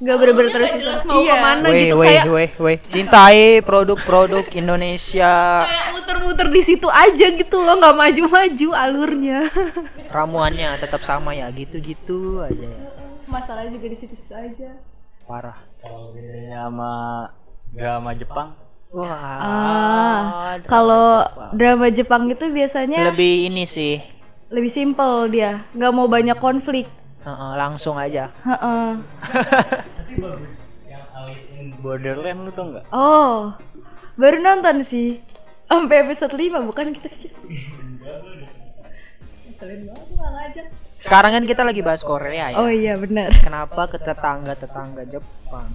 Nggak 0.00 0.16
bener-bener 0.16 0.50
terus 0.50 0.72
jelas 0.80 1.02
mau 1.04 1.20
ke 1.20 1.36
mana 1.36 1.66
weh 1.68 1.80
gitu 1.84 1.96
weh 2.00 2.08
kayak 2.08 2.24
weh 2.32 2.50
weh. 2.56 2.76
Cintai 2.92 3.60
produk-produk 3.60 4.48
Indonesia. 4.56 5.32
Kayak 5.60 5.86
muter-muter 5.92 6.46
di 6.48 6.62
situ 6.64 6.88
aja 6.88 7.26
gitu 7.30 7.56
loh 7.60 7.76
nggak 7.76 7.94
maju-maju 7.94 8.68
alurnya. 8.72 9.40
Ramuannya 10.14 10.80
tetap 10.80 11.04
sama 11.04 11.36
ya 11.36 11.52
gitu-gitu 11.52 12.40
aja 12.40 12.64
ya. 12.64 12.88
Masalahnya 13.28 13.76
juga 13.76 13.86
di 13.92 13.96
situ-situ 13.96 14.32
aja. 14.32 14.70
parah. 15.22 15.62
Kalau 15.78 16.10
bedanya 16.10 16.66
sama 16.66 16.92
drama 17.70 18.10
Jepang, 18.12 18.48
wah 18.90 19.38
Ah, 19.38 20.20
kalau 20.66 21.22
drama 21.54 21.86
Jepang 21.88 22.26
itu 22.26 22.50
biasanya 22.50 23.06
lebih 23.06 23.46
ini 23.46 23.62
sih. 23.62 24.02
Lebih 24.50 24.66
simpel 24.66 25.30
dia, 25.30 25.62
nggak 25.70 25.92
mau 25.94 26.10
banyak 26.10 26.34
konflik. 26.36 26.90
Heeh, 27.20 27.52
langsung 27.54 28.00
aja 28.00 28.32
Heeh. 28.42 28.88
tapi 30.00 30.14
bagus. 30.16 30.80
Yang 30.88 31.04
Alice 31.12 31.52
in 31.54 31.68
Borderland 31.84 32.48
lu 32.48 32.50
tau 32.50 32.64
nggak? 32.72 32.84
Oh, 32.90 33.52
baru 34.16 34.40
nonton 34.40 34.80
sih. 34.80 35.20
Sampai 35.68 36.02
episode 36.02 36.34
5 36.34 36.66
bukan 36.66 36.90
kita 36.96 37.10
sih. 37.14 37.30
Sekarang 40.96 41.36
kan 41.36 41.44
kita 41.44 41.62
lagi 41.64 41.84
bahas 41.84 42.00
Korea 42.00 42.52
ya 42.52 42.58
Oh 42.60 42.72
iya 42.72 42.96
benar. 42.96 43.28
kenapa 43.44 43.88
ke 43.88 44.00
tetangga-tetangga 44.00 45.04
Jepang 45.04 45.68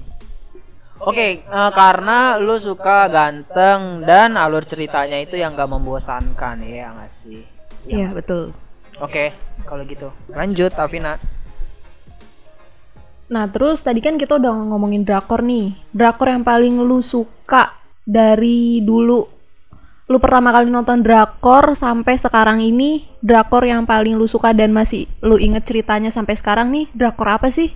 Oke, 0.96 1.44
eh, 1.44 1.72
karena 1.76 2.40
lu 2.40 2.56
suka 2.56 3.12
ganteng 3.12 4.00
dan 4.08 4.40
alur 4.40 4.64
ceritanya 4.64 5.20
itu 5.20 5.36
yang 5.36 5.52
gak 5.52 5.68
membosankan 5.68 6.64
ya 6.64 6.96
nggak 6.96 7.12
sih? 7.12 7.44
Iya 7.84 8.16
betul. 8.16 8.56
Oke, 9.04 9.36
kalau 9.68 9.84
gitu 9.84 10.08
lanjut 10.32 10.72
Avina. 10.80 11.20
Nah 13.26 13.50
terus 13.50 13.82
tadi 13.82 14.06
kan 14.06 14.22
kita 14.22 14.38
udah 14.38 14.54
ngomongin 14.70 15.02
drakor 15.02 15.42
nih 15.42 15.74
Drakor 15.90 16.30
yang 16.30 16.46
paling 16.46 16.78
lu 16.78 17.02
suka 17.02 17.74
dari 18.06 18.86
dulu 18.86 19.26
Lu 20.06 20.22
pertama 20.22 20.54
kali 20.54 20.70
nonton 20.70 21.02
drakor 21.02 21.74
sampai 21.74 22.22
sekarang 22.22 22.62
ini 22.62 23.10
Drakor 23.26 23.66
yang 23.66 23.90
paling 23.90 24.14
lu 24.14 24.30
suka 24.30 24.54
dan 24.54 24.70
masih 24.70 25.10
lu 25.26 25.42
inget 25.42 25.66
ceritanya 25.66 26.14
sampai 26.14 26.38
sekarang 26.38 26.70
nih 26.70 26.86
Drakor 26.94 27.26
apa 27.26 27.50
sih? 27.50 27.74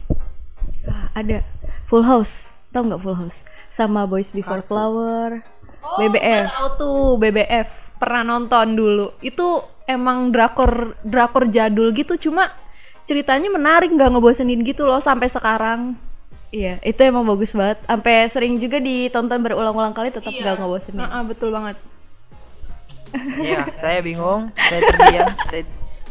Ah, 0.86 1.10
ada 1.18 1.41
Full 1.89 2.06
House. 2.06 2.53
Tahu 2.70 2.94
nggak 2.94 3.01
Full 3.01 3.18
House? 3.18 3.50
Sama 3.74 4.06
Boys 4.06 4.29
Before 4.29 4.62
Flower. 4.62 5.41
BBF. 5.98 6.46
Tahu 6.53 6.68
tuh 6.77 7.00
BBF 7.18 7.98
Pernah 7.98 8.24
nonton 8.36 8.77
dulu 8.77 9.15
Itu 9.24 9.63
emang 9.88 10.29
drakor 10.29 11.00
drakor 11.08 11.48
jadul 11.48 11.96
gitu 11.96 12.20
Cuma 12.20 12.51
ceritanya 13.09 13.49
menarik 13.49 13.89
nggak 13.89 14.13
ngebosenin 14.13 14.61
gitu 14.61 14.85
loh 14.85 15.01
sampai 15.01 15.25
sekarang 15.25 15.97
Iya, 16.49 16.81
itu 16.81 16.97
emang 17.05 17.29
bagus 17.29 17.53
banget. 17.53 17.77
Sampai 17.85 18.25
sering 18.25 18.57
juga 18.57 18.81
ditonton 18.81 19.37
berulang-ulang 19.37 19.93
kali 19.93 20.09
tetap 20.09 20.33
nggak 20.33 20.57
ngebosenin. 20.57 20.97
Nah, 20.97 21.21
betul 21.21 21.53
banget 21.53 21.77
Iya, 23.41 23.69
saya 23.74 24.01
bingung, 24.05 24.53
saya 24.57 24.81
terdiam. 24.85 25.29
saya 25.50 25.63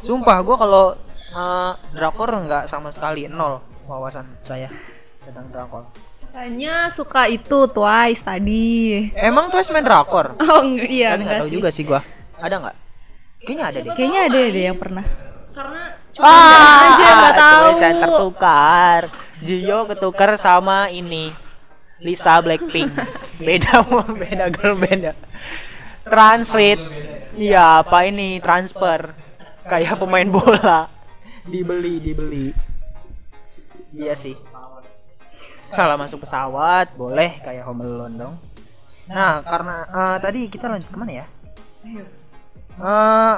sumpah 0.02 0.38
gua 0.42 0.56
kalau 0.58 0.84
eh, 1.14 1.72
drakor 1.94 2.30
nggak 2.30 2.66
sama 2.66 2.90
sekali 2.90 3.30
nol 3.30 3.62
wawasan 3.86 4.26
saya 4.42 4.70
tentang 5.22 5.46
drakor. 5.50 5.86
Katanya 6.22 6.86
suka 6.92 7.26
itu 7.26 7.66
Twice 7.72 8.22
tadi 8.22 9.08
Emang 9.16 9.50
tuh 9.50 9.58
main 9.74 9.82
drakor? 9.82 10.38
Oh 10.38 10.60
enggak, 10.62 10.86
iya 10.86 11.14
Tapi 11.14 11.22
nggak 11.22 11.26
enggak 11.26 11.38
tahu 11.38 11.48
sih 11.48 11.54
juga 11.54 11.68
sih 11.74 11.84
gua. 11.86 12.00
Ada 12.38 12.54
nggak? 12.62 12.76
Kayaknya 13.42 13.64
ada 13.64 13.78
deh. 13.78 13.92
Kayaknya 13.94 14.20
ada 14.26 14.38
deh 14.38 14.64
yang 14.66 14.78
pernah. 14.78 15.04
Karena 15.58 15.82
Ah, 16.22 16.94
aja 16.94 17.06
nggak 17.18 17.34
tahu. 17.34 17.62
tulisan 17.66 17.94
tertukar. 17.98 19.00
Jio 19.42 19.78
ketukar 19.90 20.30
sama 20.38 20.86
ini. 20.86 21.34
Lisa 21.98 22.38
Blackpink. 22.38 22.94
Beda 23.46 23.82
beda 24.06 24.50
girl 24.54 24.78
beda. 24.78 25.18
Translate. 26.06 26.82
Iya, 27.34 27.82
apa 27.82 28.06
ini? 28.06 28.38
Transfer. 28.38 29.14
Kayak 29.66 29.98
pemain 29.98 30.26
bola. 30.26 30.86
Dibeli, 31.42 31.98
dibeli. 32.02 32.50
Iya 33.94 34.14
sih. 34.14 34.34
Salah 35.70 35.98
masuk 35.98 36.22
pesawat, 36.22 36.94
boleh 36.96 37.38
kayak 37.42 37.66
Home 37.66 37.82
Alone 37.84 38.16
dong. 38.16 38.34
Nah, 39.06 39.42
karena 39.42 39.76
eh, 39.86 40.16
tadi 40.22 40.40
kita 40.48 40.66
lanjut 40.66 40.90
ke 40.90 40.98
mana 40.98 41.12
ya? 41.22 41.26
Eh, 42.78 43.36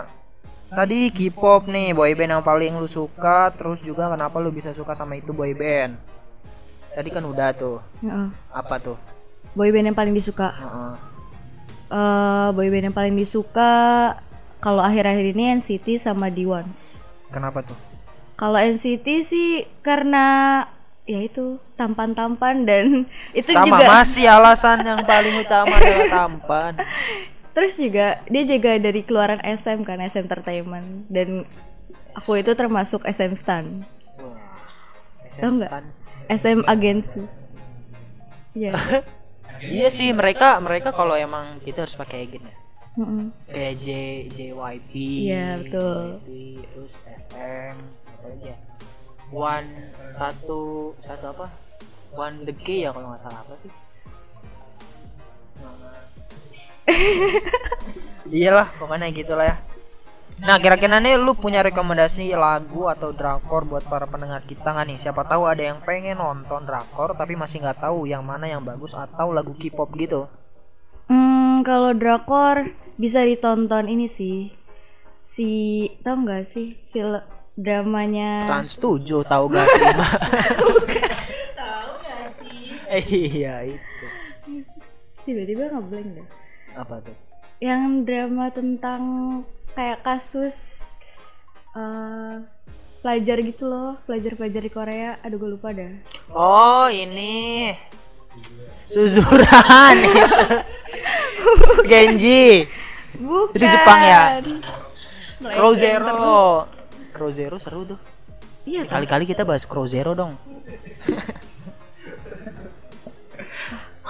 tadi 0.70 1.10
K-pop 1.10 1.66
nih 1.66 1.90
boyband 1.90 2.30
yang 2.32 2.44
paling 2.44 2.72
lu 2.72 2.86
suka 2.86 3.50
terus 3.50 3.80
juga 3.80 4.06
kenapa 4.08 4.38
lu 4.38 4.48
bisa 4.48 4.70
suka 4.70 4.92
sama 4.92 5.14
itu 5.14 5.30
boyband 5.30 5.98
tadi 6.90 7.08
kan 7.08 7.22
udah 7.22 7.50
tuh 7.52 7.78
Heeh. 8.00 8.28
apa 8.50 8.76
tuh 8.78 8.98
Boyband 9.50 9.82
yang 9.84 9.98
paling 9.98 10.14
disuka. 10.14 10.54
Heeh. 10.54 10.94
eh 11.90 12.48
boyband 12.52 12.84
yang 12.86 12.94
paling 12.94 13.14
disuka 13.14 13.70
kalau 14.58 14.78
akhir-akhir 14.78 15.34
ini 15.34 15.56
NCT 15.56 15.98
sama 15.98 16.28
D-Ones. 16.28 17.02
kenapa 17.28 17.60
tuh 17.60 17.74
Kalau 18.34 18.56
NCT 18.56 19.06
sih 19.20 19.50
karena 19.80 20.62
ya 21.02 21.20
itu 21.20 21.58
tampan-tampan 21.74 22.62
dan 22.62 22.84
itu 23.36 23.50
sama 23.50 23.66
juga 23.68 23.84
masih 23.90 24.24
alasan 24.24 24.80
yang 24.80 25.02
paling 25.02 25.34
utama 25.36 25.74
adalah 25.74 26.06
tampan 26.08 26.72
terus 27.52 27.74
juga 27.76 28.22
dia 28.26 28.42
juga 28.46 28.78
dari 28.78 29.00
keluaran 29.02 29.40
SM 29.42 29.82
kan 29.82 29.98
SM 30.00 30.26
Entertainment. 30.26 31.06
Dan 31.10 31.44
aku 32.14 32.38
itu 32.38 32.52
termasuk 32.54 33.02
SM 33.06 33.34
Stan. 33.38 33.66
Nggak? 35.30 35.70
Stans. 35.70 35.94
SM 36.26 36.66
agensi 36.66 37.22
Iya. 38.54 38.74
Iya 39.60 39.92
sih 39.92 40.08
mereka 40.16 40.56
mereka 40.64 40.88
kalau 40.88 41.12
emang 41.12 41.60
kita 41.60 41.84
harus 41.84 41.92
pakai 41.92 42.24
agen 42.24 42.48
ya. 42.48 42.56
Kayak 43.52 43.74
J 43.84 43.88
JYP 44.32 44.92
Iya, 45.28 45.60
betul. 45.60 46.00
JYP, 46.24 46.28
terus 46.64 47.04
SM 47.04 47.76
apa 48.08 48.24
lagi 48.24 48.46
ya? 48.56 48.58
One 49.28 49.70
satu 50.08 50.96
satu 51.04 51.24
apa? 51.36 51.46
One 52.16 52.48
the 52.48 52.56
K 52.56 52.88
ya 52.88 52.90
kalau 52.96 53.12
nggak 53.12 53.20
salah 53.20 53.44
apa 53.44 53.54
sih 53.60 53.68
iyalah 58.30 58.68
pokoknya 58.78 59.10
gitulah 59.10 59.46
ya. 59.50 59.56
Nah 60.40 60.56
kira-kira 60.56 60.96
nih 61.04 61.20
lu 61.20 61.36
punya 61.36 61.60
rekomendasi 61.60 62.32
lagu 62.32 62.88
atau 62.88 63.12
drakor 63.12 63.68
buat 63.68 63.84
para 63.84 64.08
pendengar 64.08 64.40
kita 64.48 64.72
nggak 64.72 64.86
nih? 64.88 64.96
Siapa 64.96 65.28
tahu 65.28 65.44
ada 65.44 65.60
yang 65.60 65.84
pengen 65.84 66.16
nonton 66.16 66.64
drakor 66.64 67.12
tapi 67.12 67.36
masih 67.36 67.60
nggak 67.60 67.84
tahu 67.84 68.08
yang 68.08 68.24
mana 68.24 68.48
yang 68.48 68.64
bagus 68.64 68.96
atau 68.96 69.36
lagu 69.36 69.52
K-pop 69.52 69.92
gitu. 70.00 70.32
Hmm, 71.12 71.60
kalau 71.60 71.92
drakor 71.92 72.72
bisa 72.96 73.20
ditonton 73.20 73.92
ini 73.92 74.08
sih. 74.08 74.48
Si 75.28 75.48
tau 76.00 76.16
nggak 76.24 76.48
sih 76.48 76.72
film 76.88 77.20
dramanya? 77.52 78.48
Trans 78.48 78.80
7 78.80 79.20
tahu 79.28 79.44
gak 79.52 79.66
sih? 79.68 79.84
Tahu 81.60 81.90
gak 82.00 82.26
sih? 82.40 82.64
iya 83.12 83.68
itu. 83.68 84.06
Tiba-tiba 85.28 85.68
ngeblank 85.68 86.08
deh 86.16 86.39
apa 86.76 87.02
tuh? 87.02 87.16
Yang 87.60 87.82
drama 88.08 88.46
tentang 88.52 89.02
kayak 89.76 90.00
kasus 90.02 90.88
eh 91.76 92.42
pelajar 93.00 93.40
gitu 93.40 93.64
loh 93.64 93.96
pelajar-pelajar 94.04 94.60
di 94.60 94.72
Korea. 94.72 95.10
Aduh 95.24 95.38
gue 95.40 95.50
lupa 95.56 95.72
dah. 95.72 95.92
Oh 96.32 96.86
ini. 96.90 97.72
Suzuran. 98.90 99.96
Genji. 101.90 102.66
Bukan. 103.16 103.56
Itu 103.56 103.66
Jepang 103.66 104.00
ya? 104.04 104.22
Crow 105.40 105.72
Zero 105.72 106.68
Crow 107.10 107.30
Zero 107.32 107.56
seru 107.56 107.88
tuh. 107.88 108.00
Iya 108.68 108.84
kali-kali 108.84 109.24
kita 109.24 109.48
bahas 109.48 109.64
Crow 109.64 109.88
Zero 109.88 110.12
dong 110.12 110.36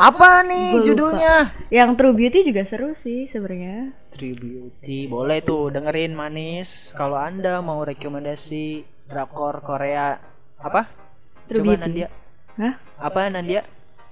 Apa 0.01 0.41
nih 0.43 0.67
Gua 0.67 0.79
lupa. 0.79 0.87
judulnya? 0.89 1.35
Yang 1.69 1.91
True 1.95 2.15
Beauty 2.15 2.39
juga 2.43 2.63
seru 2.65 2.97
sih 2.97 3.29
sebenarnya. 3.29 3.93
True 4.09 4.33
Beauty. 4.33 5.05
Boleh 5.07 5.45
tuh 5.45 5.69
dengerin 5.69 6.17
manis. 6.17 6.97
Kalau 6.97 7.21
Anda 7.21 7.61
mau 7.61 7.85
rekomendasi 7.85 8.81
drakor 9.05 9.61
Korea 9.61 10.17
apa? 10.57 10.89
True 11.47 11.61
Coba 11.61 11.69
Beauty. 11.71 11.83
Nandia. 11.85 12.09
Hah? 12.57 12.75
Apa 12.97 13.29
Nandia? 13.29 13.61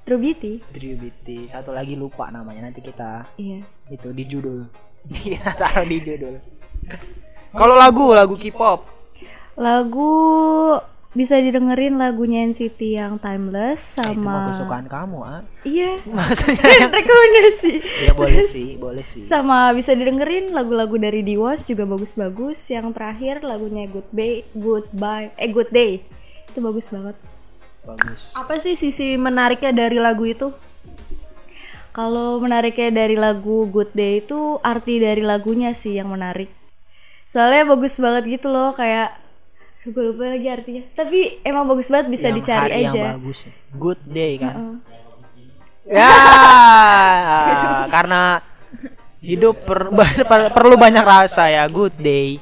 True 0.04 0.20
Beauty? 0.20 0.60
True 0.68 0.92
Beauty. 0.94 1.48
Satu 1.48 1.72
lagi 1.72 1.96
lupa 1.96 2.28
namanya 2.28 2.68
nanti 2.68 2.80
kita 2.80 3.24
Iya. 3.36 3.64
itu 3.88 4.12
di 4.12 4.24
judul. 4.24 4.68
Kita 5.08 5.56
taruh 5.60 5.88
di 5.88 6.04
judul. 6.04 6.36
Kalau 7.50 7.74
lagu, 7.74 8.12
lagu 8.12 8.36
K-pop. 8.36 8.84
Lagu 9.56 10.12
bisa 11.16 11.40
didengerin 11.40 11.96
lagunya 11.96 12.44
NCT 12.44 13.00
yang 13.00 13.16
Timeless 13.16 13.96
Eh, 13.96 14.12
itu 14.12 14.20
mah 14.20 14.44
sama 14.44 14.48
kesukaan 14.52 14.86
kamu, 14.86 15.18
ah. 15.24 15.40
Iya. 15.64 15.96
Maksudnya 16.16 16.72
yang 16.84 16.92
Rekomendasi. 16.92 17.72
ya 18.04 18.12
boleh 18.12 18.44
sih, 18.44 18.68
boleh 18.76 19.04
sih. 19.04 19.24
Sama 19.24 19.72
bisa 19.72 19.96
didengerin 19.96 20.52
lagu-lagu 20.52 21.00
dari 21.00 21.24
Diwas 21.24 21.64
juga 21.64 21.88
bagus-bagus. 21.88 22.60
Yang 22.68 22.92
terakhir 22.92 23.40
lagunya 23.40 23.88
Goodbye, 23.88 24.44
Goodbye, 24.52 25.32
eh 25.40 25.48
Good 25.48 25.72
Day. 25.72 26.04
Itu 26.52 26.60
bagus 26.60 26.92
banget. 26.92 27.16
Bagus. 27.88 28.36
Apa 28.36 28.60
sih 28.60 28.76
sisi 28.76 29.16
menariknya 29.16 29.72
dari 29.72 29.96
lagu 29.96 30.28
itu? 30.28 30.52
Kalau 31.96 32.38
menariknya 32.38 32.92
dari 32.92 33.16
lagu 33.16 33.64
Good 33.66 33.96
Day 33.96 34.20
itu 34.20 34.60
arti 34.60 35.00
dari 35.00 35.24
lagunya 35.24 35.72
sih 35.72 35.96
yang 35.96 36.12
menarik. 36.12 36.52
Soalnya 37.26 37.64
bagus 37.64 37.96
banget 37.96 38.38
gitu 38.38 38.52
loh 38.52 38.76
kayak 38.76 39.16
gue 39.84 40.04
lupa 40.10 40.24
lagi 40.28 40.48
artinya. 40.50 40.82
Tapi 40.90 41.38
emang 41.42 41.64
bagus 41.66 41.86
banget 41.86 42.10
bisa 42.10 42.28
Yang 42.28 42.36
dicari 42.42 42.58
hari 42.58 42.72
aja. 42.82 42.90
Yang 42.90 43.04
bagus. 43.14 43.38
Good 43.72 44.00
day 44.06 44.32
kan. 44.38 44.54
Heeh. 44.56 44.76
Ya, 45.88 46.12
karena 47.94 48.22
hidup 49.24 49.56
per- 49.68 49.88
per- 50.28 50.52
perlu 50.52 50.76
banyak 50.76 51.04
rasa 51.04 51.48
ya. 51.48 51.64
Good 51.66 51.96
day. 51.96 52.36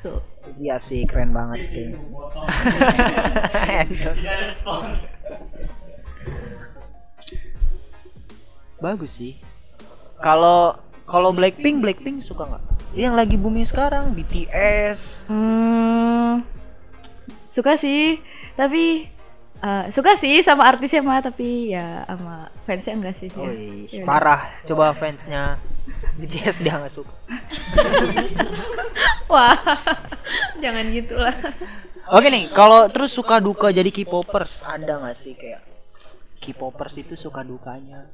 Tuh. 0.00 0.22
Iya 0.58 0.80
sih, 0.80 1.04
keren 1.04 1.30
banget 1.34 1.68
sih. 1.70 1.88
Bagus 8.78 9.18
sih. 9.18 9.34
Kalau 10.22 10.74
kalau 11.06 11.30
Blackpink, 11.34 11.82
Blackpink 11.82 12.22
suka 12.22 12.46
nggak? 12.46 12.64
Yang 12.96 13.14
lagi 13.14 13.36
booming 13.36 13.68
sekarang 13.68 14.16
BTS. 14.16 15.28
Hmm, 15.28 16.40
suka 17.52 17.76
sih, 17.76 18.18
tapi 18.56 19.06
eh, 19.58 19.84
suka 19.92 20.16
sih 20.16 20.40
sama 20.40 20.64
artisnya 20.66 21.04
mah, 21.04 21.20
tapi 21.20 21.76
ya 21.76 22.02
sama 22.08 22.48
fansnya 22.64 22.94
enggak 22.96 23.14
sih. 23.20 23.28
ya. 23.28 23.44
Wih, 23.44 23.86
Ya 23.92 24.02
parah. 24.08 24.42
Coba 24.64 24.96
fansnya 24.96 25.60
BTS 26.16 26.64
dia 26.64 26.80
nggak 26.80 26.94
suka. 26.94 27.12
Wah, 29.32 29.56
jangan 30.58 30.84
gitulah. 30.88 31.36
Oke 32.08 32.32
nih, 32.32 32.48
kalau 32.56 32.88
terus 32.88 33.12
suka 33.12 33.36
duka 33.36 33.68
jadi 33.68 33.92
K-popers 33.92 34.64
ada 34.64 34.96
nggak 34.96 35.12
sih 35.12 35.36
kayak 35.36 35.60
K-popers 36.40 37.04
itu 37.04 37.14
suka 37.20 37.44
dukanya? 37.44 38.08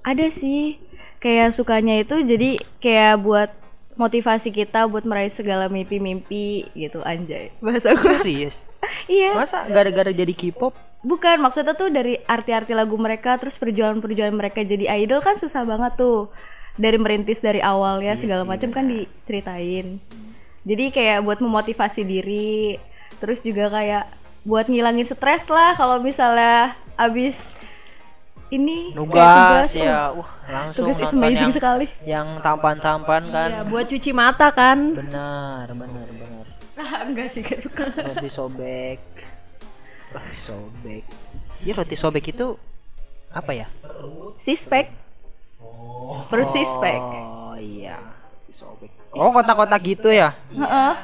Ada 0.00 0.32
sih, 0.32 0.80
kayak 1.20 1.52
sukanya 1.52 2.00
itu 2.00 2.16
jadi 2.24 2.56
kayak 2.80 3.20
buat 3.20 3.50
motivasi 3.98 4.54
kita 4.54 4.86
buat 4.86 5.02
meraih 5.02 5.28
segala 5.28 5.66
mimpi-mimpi 5.66 6.70
gitu 6.72 7.02
anjay. 7.02 7.50
Bahasa 7.64 7.92
gue 7.98 8.14
Serius? 8.22 8.62
iya. 9.10 9.34
Masa 9.34 9.66
gara-gara 9.68 10.14
jadi 10.14 10.32
K-pop? 10.32 10.72
bukan 10.98 11.38
maksudnya 11.38 11.78
tuh 11.78 11.94
dari 11.94 12.18
arti-arti 12.26 12.74
lagu 12.74 12.98
mereka 12.98 13.38
terus 13.38 13.54
perjuangan-perjuangan 13.54 14.34
mereka 14.34 14.66
jadi 14.66 14.98
idol 14.98 15.22
kan 15.22 15.34
susah 15.34 15.66
banget 15.66 15.98
tuh. 15.98 16.30
Dari 16.78 16.94
merintis 16.94 17.42
dari 17.42 17.58
awal 17.58 17.98
ya 18.06 18.14
segala 18.14 18.46
macam 18.46 18.70
kan 18.70 18.86
diceritain. 18.86 19.98
Jadi 20.62 20.84
kayak 20.94 21.26
buat 21.26 21.42
memotivasi 21.42 22.06
diri 22.06 22.78
terus 23.18 23.42
juga 23.42 23.66
kayak 23.66 24.06
buat 24.46 24.70
ngilangin 24.70 25.02
stres 25.02 25.50
lah 25.50 25.74
kalau 25.74 25.98
misalnya 25.98 26.78
abis 26.94 27.50
ini 28.48 28.96
tugas, 28.96 29.76
ya, 29.76 30.08
uh, 30.08 30.16
wah 30.16 30.30
langsung 30.48 30.88
tugas 30.88 31.04
is 31.04 31.12
nonton 31.12 31.20
amazing 31.20 31.36
yang 31.36 31.52
sekali 31.52 31.86
yang 32.04 32.26
tampan-tampan 32.40 33.22
kan. 33.28 33.48
Ya, 33.52 33.60
buat 33.68 33.84
cuci 33.84 34.10
mata 34.16 34.48
kan. 34.48 34.96
Benar, 34.96 35.68
benar, 35.76 36.06
benar. 36.08 36.44
ah 36.78 37.02
enggak 37.08 37.28
sih 37.34 37.44
gak 37.44 37.60
suka 37.60 37.84
Roti 37.92 38.30
sobek. 38.32 39.00
Roti 40.16 40.38
sobek. 40.40 41.04
Ya 41.60 41.72
roti 41.76 41.96
sobek 41.98 42.24
itu 42.32 42.56
apa 43.28 43.52
ya? 43.52 43.68
sispek 44.38 44.88
perut 46.30 46.48
sispek 46.54 47.02
Oh 47.02 47.58
iya, 47.58 47.98
sobek. 48.48 48.88
Oh 49.12 49.34
kotak-kotak 49.34 49.80
gitu 49.84 50.08
ya? 50.08 50.32
Heeh. 50.54 50.94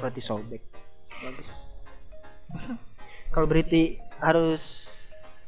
Roti 0.00 0.22
sobek. 0.22 0.62
Bagus. 1.22 1.70
kalau 3.32 3.46
berarti 3.46 4.07
harus 4.18 4.64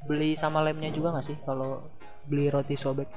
beli 0.07 0.35
sama 0.39 0.65
lemnya 0.65 0.91
juga 0.91 1.13
nggak 1.13 1.27
sih 1.27 1.37
kalau 1.45 1.85
beli 2.27 2.49
roti 2.49 2.77
sobek? 2.79 3.09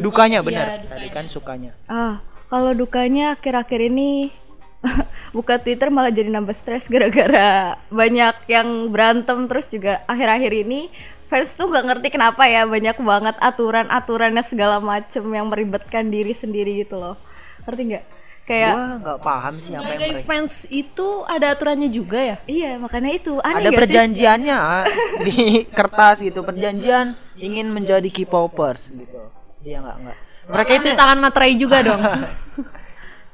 Dukanya 0.00 0.40
benar. 0.40 0.88
Tadi 0.88 1.08
kan 1.12 1.26
sukanya. 1.28 1.72
Ah, 1.86 2.24
kalau 2.48 2.72
dukanya 2.72 3.36
akhir-akhir 3.36 3.80
ini 3.92 4.32
buka 5.36 5.60
Twitter 5.60 5.92
malah 5.92 6.10
jadi 6.10 6.32
nambah 6.32 6.56
stres 6.56 6.88
gara-gara 6.88 7.76
banyak 7.92 8.34
yang 8.48 8.88
berantem 8.88 9.44
terus 9.50 9.66
juga 9.68 10.00
akhir-akhir 10.06 10.52
ini 10.64 10.88
fans 11.28 11.52
tuh 11.58 11.68
nggak 11.68 11.84
ngerti 11.84 12.08
kenapa 12.14 12.48
ya 12.48 12.64
banyak 12.64 12.96
banget 13.04 13.36
aturan-aturannya 13.36 14.40
segala 14.40 14.80
macem 14.80 15.24
yang 15.28 15.46
meribetkan 15.52 16.08
diri 16.08 16.32
sendiri 16.32 16.80
gitu 16.82 16.96
loh. 16.96 17.20
Ngerti 17.68 17.82
nggak? 17.84 18.04
Kayak 18.48 18.72
Gua 18.72 18.86
nggak 18.98 19.18
paham 19.20 19.54
sih 19.56 19.72
apa 19.76 19.84
yang 19.92 20.00
mereka. 20.16 20.24
fans 20.24 20.52
itu 20.66 21.06
ada 21.28 21.52
aturannya 21.52 21.92
juga 21.92 22.16
ya? 22.18 22.36
iya 22.48 22.80
makanya 22.80 23.12
itu 23.12 23.36
aneh 23.38 23.60
Ada 23.60 23.68
sih? 23.68 23.76
perjanjiannya 23.76 24.56
di 25.28 25.36
kertas 25.68 26.16
gitu, 26.18 26.40
perjanjian 26.40 27.12
ingin 27.36 27.68
menjadi 27.68 28.08
K-popers 28.08 28.88
gitu. 28.90 29.20
Iya 29.60 29.84
nggak 29.84 29.96
nggak. 30.00 30.16
Mereka 30.48 30.70
itu 30.74 30.88
tangan 30.96 31.18
materai 31.20 31.54
juga 31.54 31.84
dong. 31.92 32.00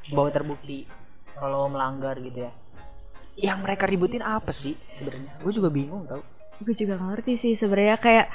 bawa 0.05 0.29
terbukti 0.29 0.83
kalau 1.33 1.65
melanggar 1.65 2.19
gitu 2.19 2.43
ya. 2.43 2.51
Yang 3.35 3.57
mereka 3.61 3.83
ributin 3.85 4.19
apa 4.19 4.51
sih 4.51 4.75
sebenarnya? 4.91 5.31
Gue 5.39 5.51
juga 5.51 5.67
bingung 5.67 6.03
tau. 6.03 6.19
Gue 6.57 6.71
juga 6.71 6.95
ngerti 6.95 7.35
sih 7.35 7.53
sebenarnya 7.53 7.95
kayak 7.97 8.27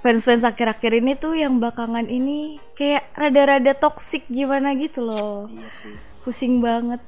fans-fans 0.00 0.42
akhir-akhir 0.42 0.92
ini 0.94 1.12
tuh 1.14 1.32
yang 1.32 1.56
belakangan 1.56 2.04
ini 2.04 2.56
kayak 2.72 3.04
rada-rada 3.12 3.72
toksik 3.72 4.24
gimana 4.26 4.72
gitu 4.74 5.04
loh. 5.04 5.44
Iya 5.46 5.68
sih. 5.68 5.92
Pusing 6.22 6.62
banget 6.62 7.00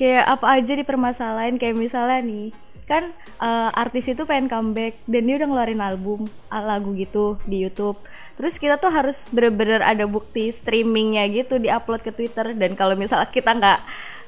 kayak 0.00 0.24
apa 0.26 0.46
aja 0.56 0.72
dipermasalahin 0.78 1.60
kayak 1.60 1.76
misalnya 1.76 2.24
nih 2.24 2.48
kan 2.90 3.14
eh, 3.38 3.70
artis 3.78 4.10
itu 4.10 4.26
pengen 4.26 4.50
comeback 4.50 4.98
dan 5.06 5.22
dia 5.22 5.38
udah 5.38 5.48
ngeluarin 5.50 5.82
album 5.82 6.26
lagu 6.50 6.90
gitu 6.98 7.38
di 7.46 7.62
YouTube 7.62 8.00
terus 8.34 8.56
kita 8.58 8.80
tuh 8.80 8.90
harus 8.90 9.30
bener-bener 9.30 9.84
ada 9.84 10.08
bukti 10.08 10.50
streamingnya 10.50 11.28
gitu 11.30 11.60
diupload 11.60 12.02
ke 12.02 12.10
Twitter 12.10 12.56
dan 12.56 12.74
kalau 12.74 12.98
misalnya 12.98 13.28
kita 13.30 13.52
nggak 13.54 13.78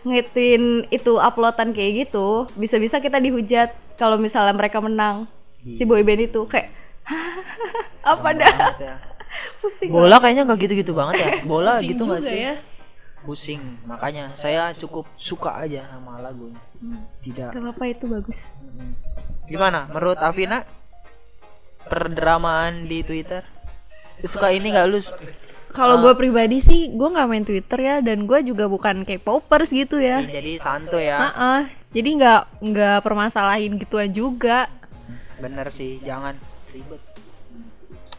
ngituin 0.03 0.87
itu 0.91 1.19
uploadan 1.19 1.75
kayak 1.75 2.07
gitu 2.07 2.47
bisa-bisa 2.59 2.99
kita 3.03 3.19
dihujat 3.19 3.75
kalau 3.99 4.19
misalnya 4.19 4.55
mereka 4.55 4.79
menang 4.83 5.27
si 5.62 5.87
boyband 5.87 6.27
itu 6.27 6.43
kayak 6.47 6.75
apa 8.12 8.29
dah 8.35 8.51
Banget 8.51 8.79
ya. 8.79 8.95
pusing 9.65 9.91
Bola 9.91 10.17
kayaknya 10.21 10.43
nggak 10.47 10.61
gitu-gitu 10.61 10.93
banget 10.93 11.15
ya. 11.19 11.29
Bola 11.47 11.79
Pusing 11.79 11.88
gitu 11.95 12.03
nggak 12.05 12.23
sih? 12.23 12.37
ya. 12.37 12.55
Pusing. 13.22 13.62
Makanya 13.87 14.35
saya 14.35 14.74
cukup 14.74 15.06
suka 15.16 15.62
aja 15.62 15.87
sama 15.87 16.18
lagunya. 16.18 16.58
Tidak. 17.22 17.54
Gak 17.54 17.62
apa-apa 17.62 17.85
itu 17.87 18.11
bagus 18.11 18.50
Gimana? 19.46 19.87
Menurut 19.90 20.18
Avina? 20.18 20.66
Perdramaan 21.87 22.87
di 22.87 23.02
Twitter? 23.02 23.42
Suka 24.22 24.54
ini 24.54 24.70
nggak 24.70 24.87
lu? 24.87 24.98
Kalau 25.72 26.04
gue 26.04 26.12
pribadi 26.14 26.61
sih, 26.61 26.92
gue 26.92 27.08
nggak 27.08 27.28
main 27.28 27.44
Twitter 27.48 27.78
ya, 27.80 27.96
dan 28.04 28.28
gue 28.28 28.38
juga 28.44 28.68
bukan 28.68 29.08
K-popers 29.08 29.72
gitu 29.72 29.98
ya. 29.98 30.20
Jadi 30.20 30.61
santuy 30.61 31.08
ya. 31.08 31.18
Heeh. 31.32 31.61
Jadi 31.92 32.08
nggak 32.20 32.40
nggak 32.61 32.98
permasalahin 33.04 33.76
gituan 33.80 34.12
juga. 34.12 34.68
Bener 35.40 35.68
sih, 35.72 35.98
jangan 36.04 36.37
ribet. 36.70 37.00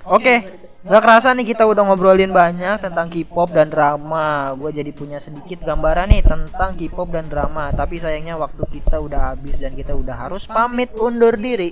Oke, 0.03 0.43
nggak 0.83 0.99
kerasa 0.99 1.31
nih 1.31 1.55
kita 1.55 1.63
udah 1.63 1.87
ngobrolin 1.87 2.35
banyak 2.35 2.75
tentang 2.83 3.07
K-pop 3.07 3.55
dan 3.55 3.71
drama. 3.71 4.51
Gue 4.59 4.75
jadi 4.75 4.91
punya 4.91 5.15
sedikit 5.23 5.63
gambaran 5.63 6.11
nih 6.11 6.23
tentang 6.27 6.75
K-pop 6.75 7.07
dan 7.07 7.31
drama. 7.31 7.71
Tapi 7.71 8.03
sayangnya 8.03 8.35
waktu 8.35 8.67
kita 8.67 8.99
udah 8.99 9.31
habis 9.31 9.63
dan 9.63 9.79
kita 9.79 9.95
udah 9.95 10.27
harus 10.27 10.43
pamit 10.43 10.91
undur 10.99 11.39
diri. 11.39 11.71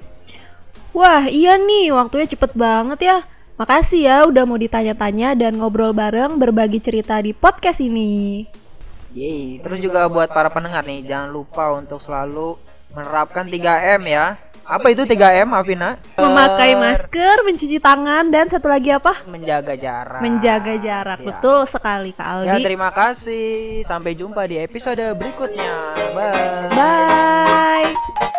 Wah, 0.95 1.27
iya 1.27 1.55
nih, 1.55 1.91
waktunya 1.95 2.27
cepet 2.27 2.51
banget 2.55 2.99
ya. 3.03 3.17
Makasih 3.59 4.01
ya 4.07 4.17
udah 4.27 4.43
mau 4.47 4.59
ditanya-tanya 4.59 5.35
dan 5.35 5.59
ngobrol 5.59 5.91
bareng 5.91 6.39
berbagi 6.39 6.79
cerita 6.79 7.19
di 7.19 7.35
podcast 7.35 7.83
ini. 7.83 8.43
Yeay, 9.11 9.59
terus 9.59 9.83
juga 9.83 10.07
buat 10.07 10.31
para 10.31 10.47
pendengar 10.47 10.87
nih, 10.87 11.03
jangan 11.03 11.35
lupa 11.35 11.67
untuk 11.75 11.99
selalu 11.99 12.55
menerapkan 12.95 13.43
3M 13.47 14.01
ya. 14.07 14.39
Apa 14.71 14.87
itu 14.87 15.03
3M, 15.03 15.51
Afina? 15.51 15.99
Memakai 16.15 16.71
Eh, 16.71 16.79
masker, 16.79 17.43
mencuci 17.43 17.75
tangan 17.77 18.31
dan 18.31 18.47
satu 18.47 18.65
lagi 18.65 18.87
apa? 18.89 19.19
menjaga 19.27 19.75
jarak. 19.75 20.23
Menjaga 20.23 20.73
jarak. 20.77 21.19
Ya. 21.19 21.27
Betul 21.27 21.67
sekali 21.67 22.11
Kak 22.11 22.47
Ya, 22.47 22.55
Aldi. 22.55 22.63
terima 22.63 22.87
kasih. 22.89 23.83
Sampai 23.83 24.15
jumpa 24.15 24.47
di 24.47 24.55
episode 24.57 25.03
berikutnya. 25.11 25.75
Bye. 26.15 26.71
Bye. 26.71 28.30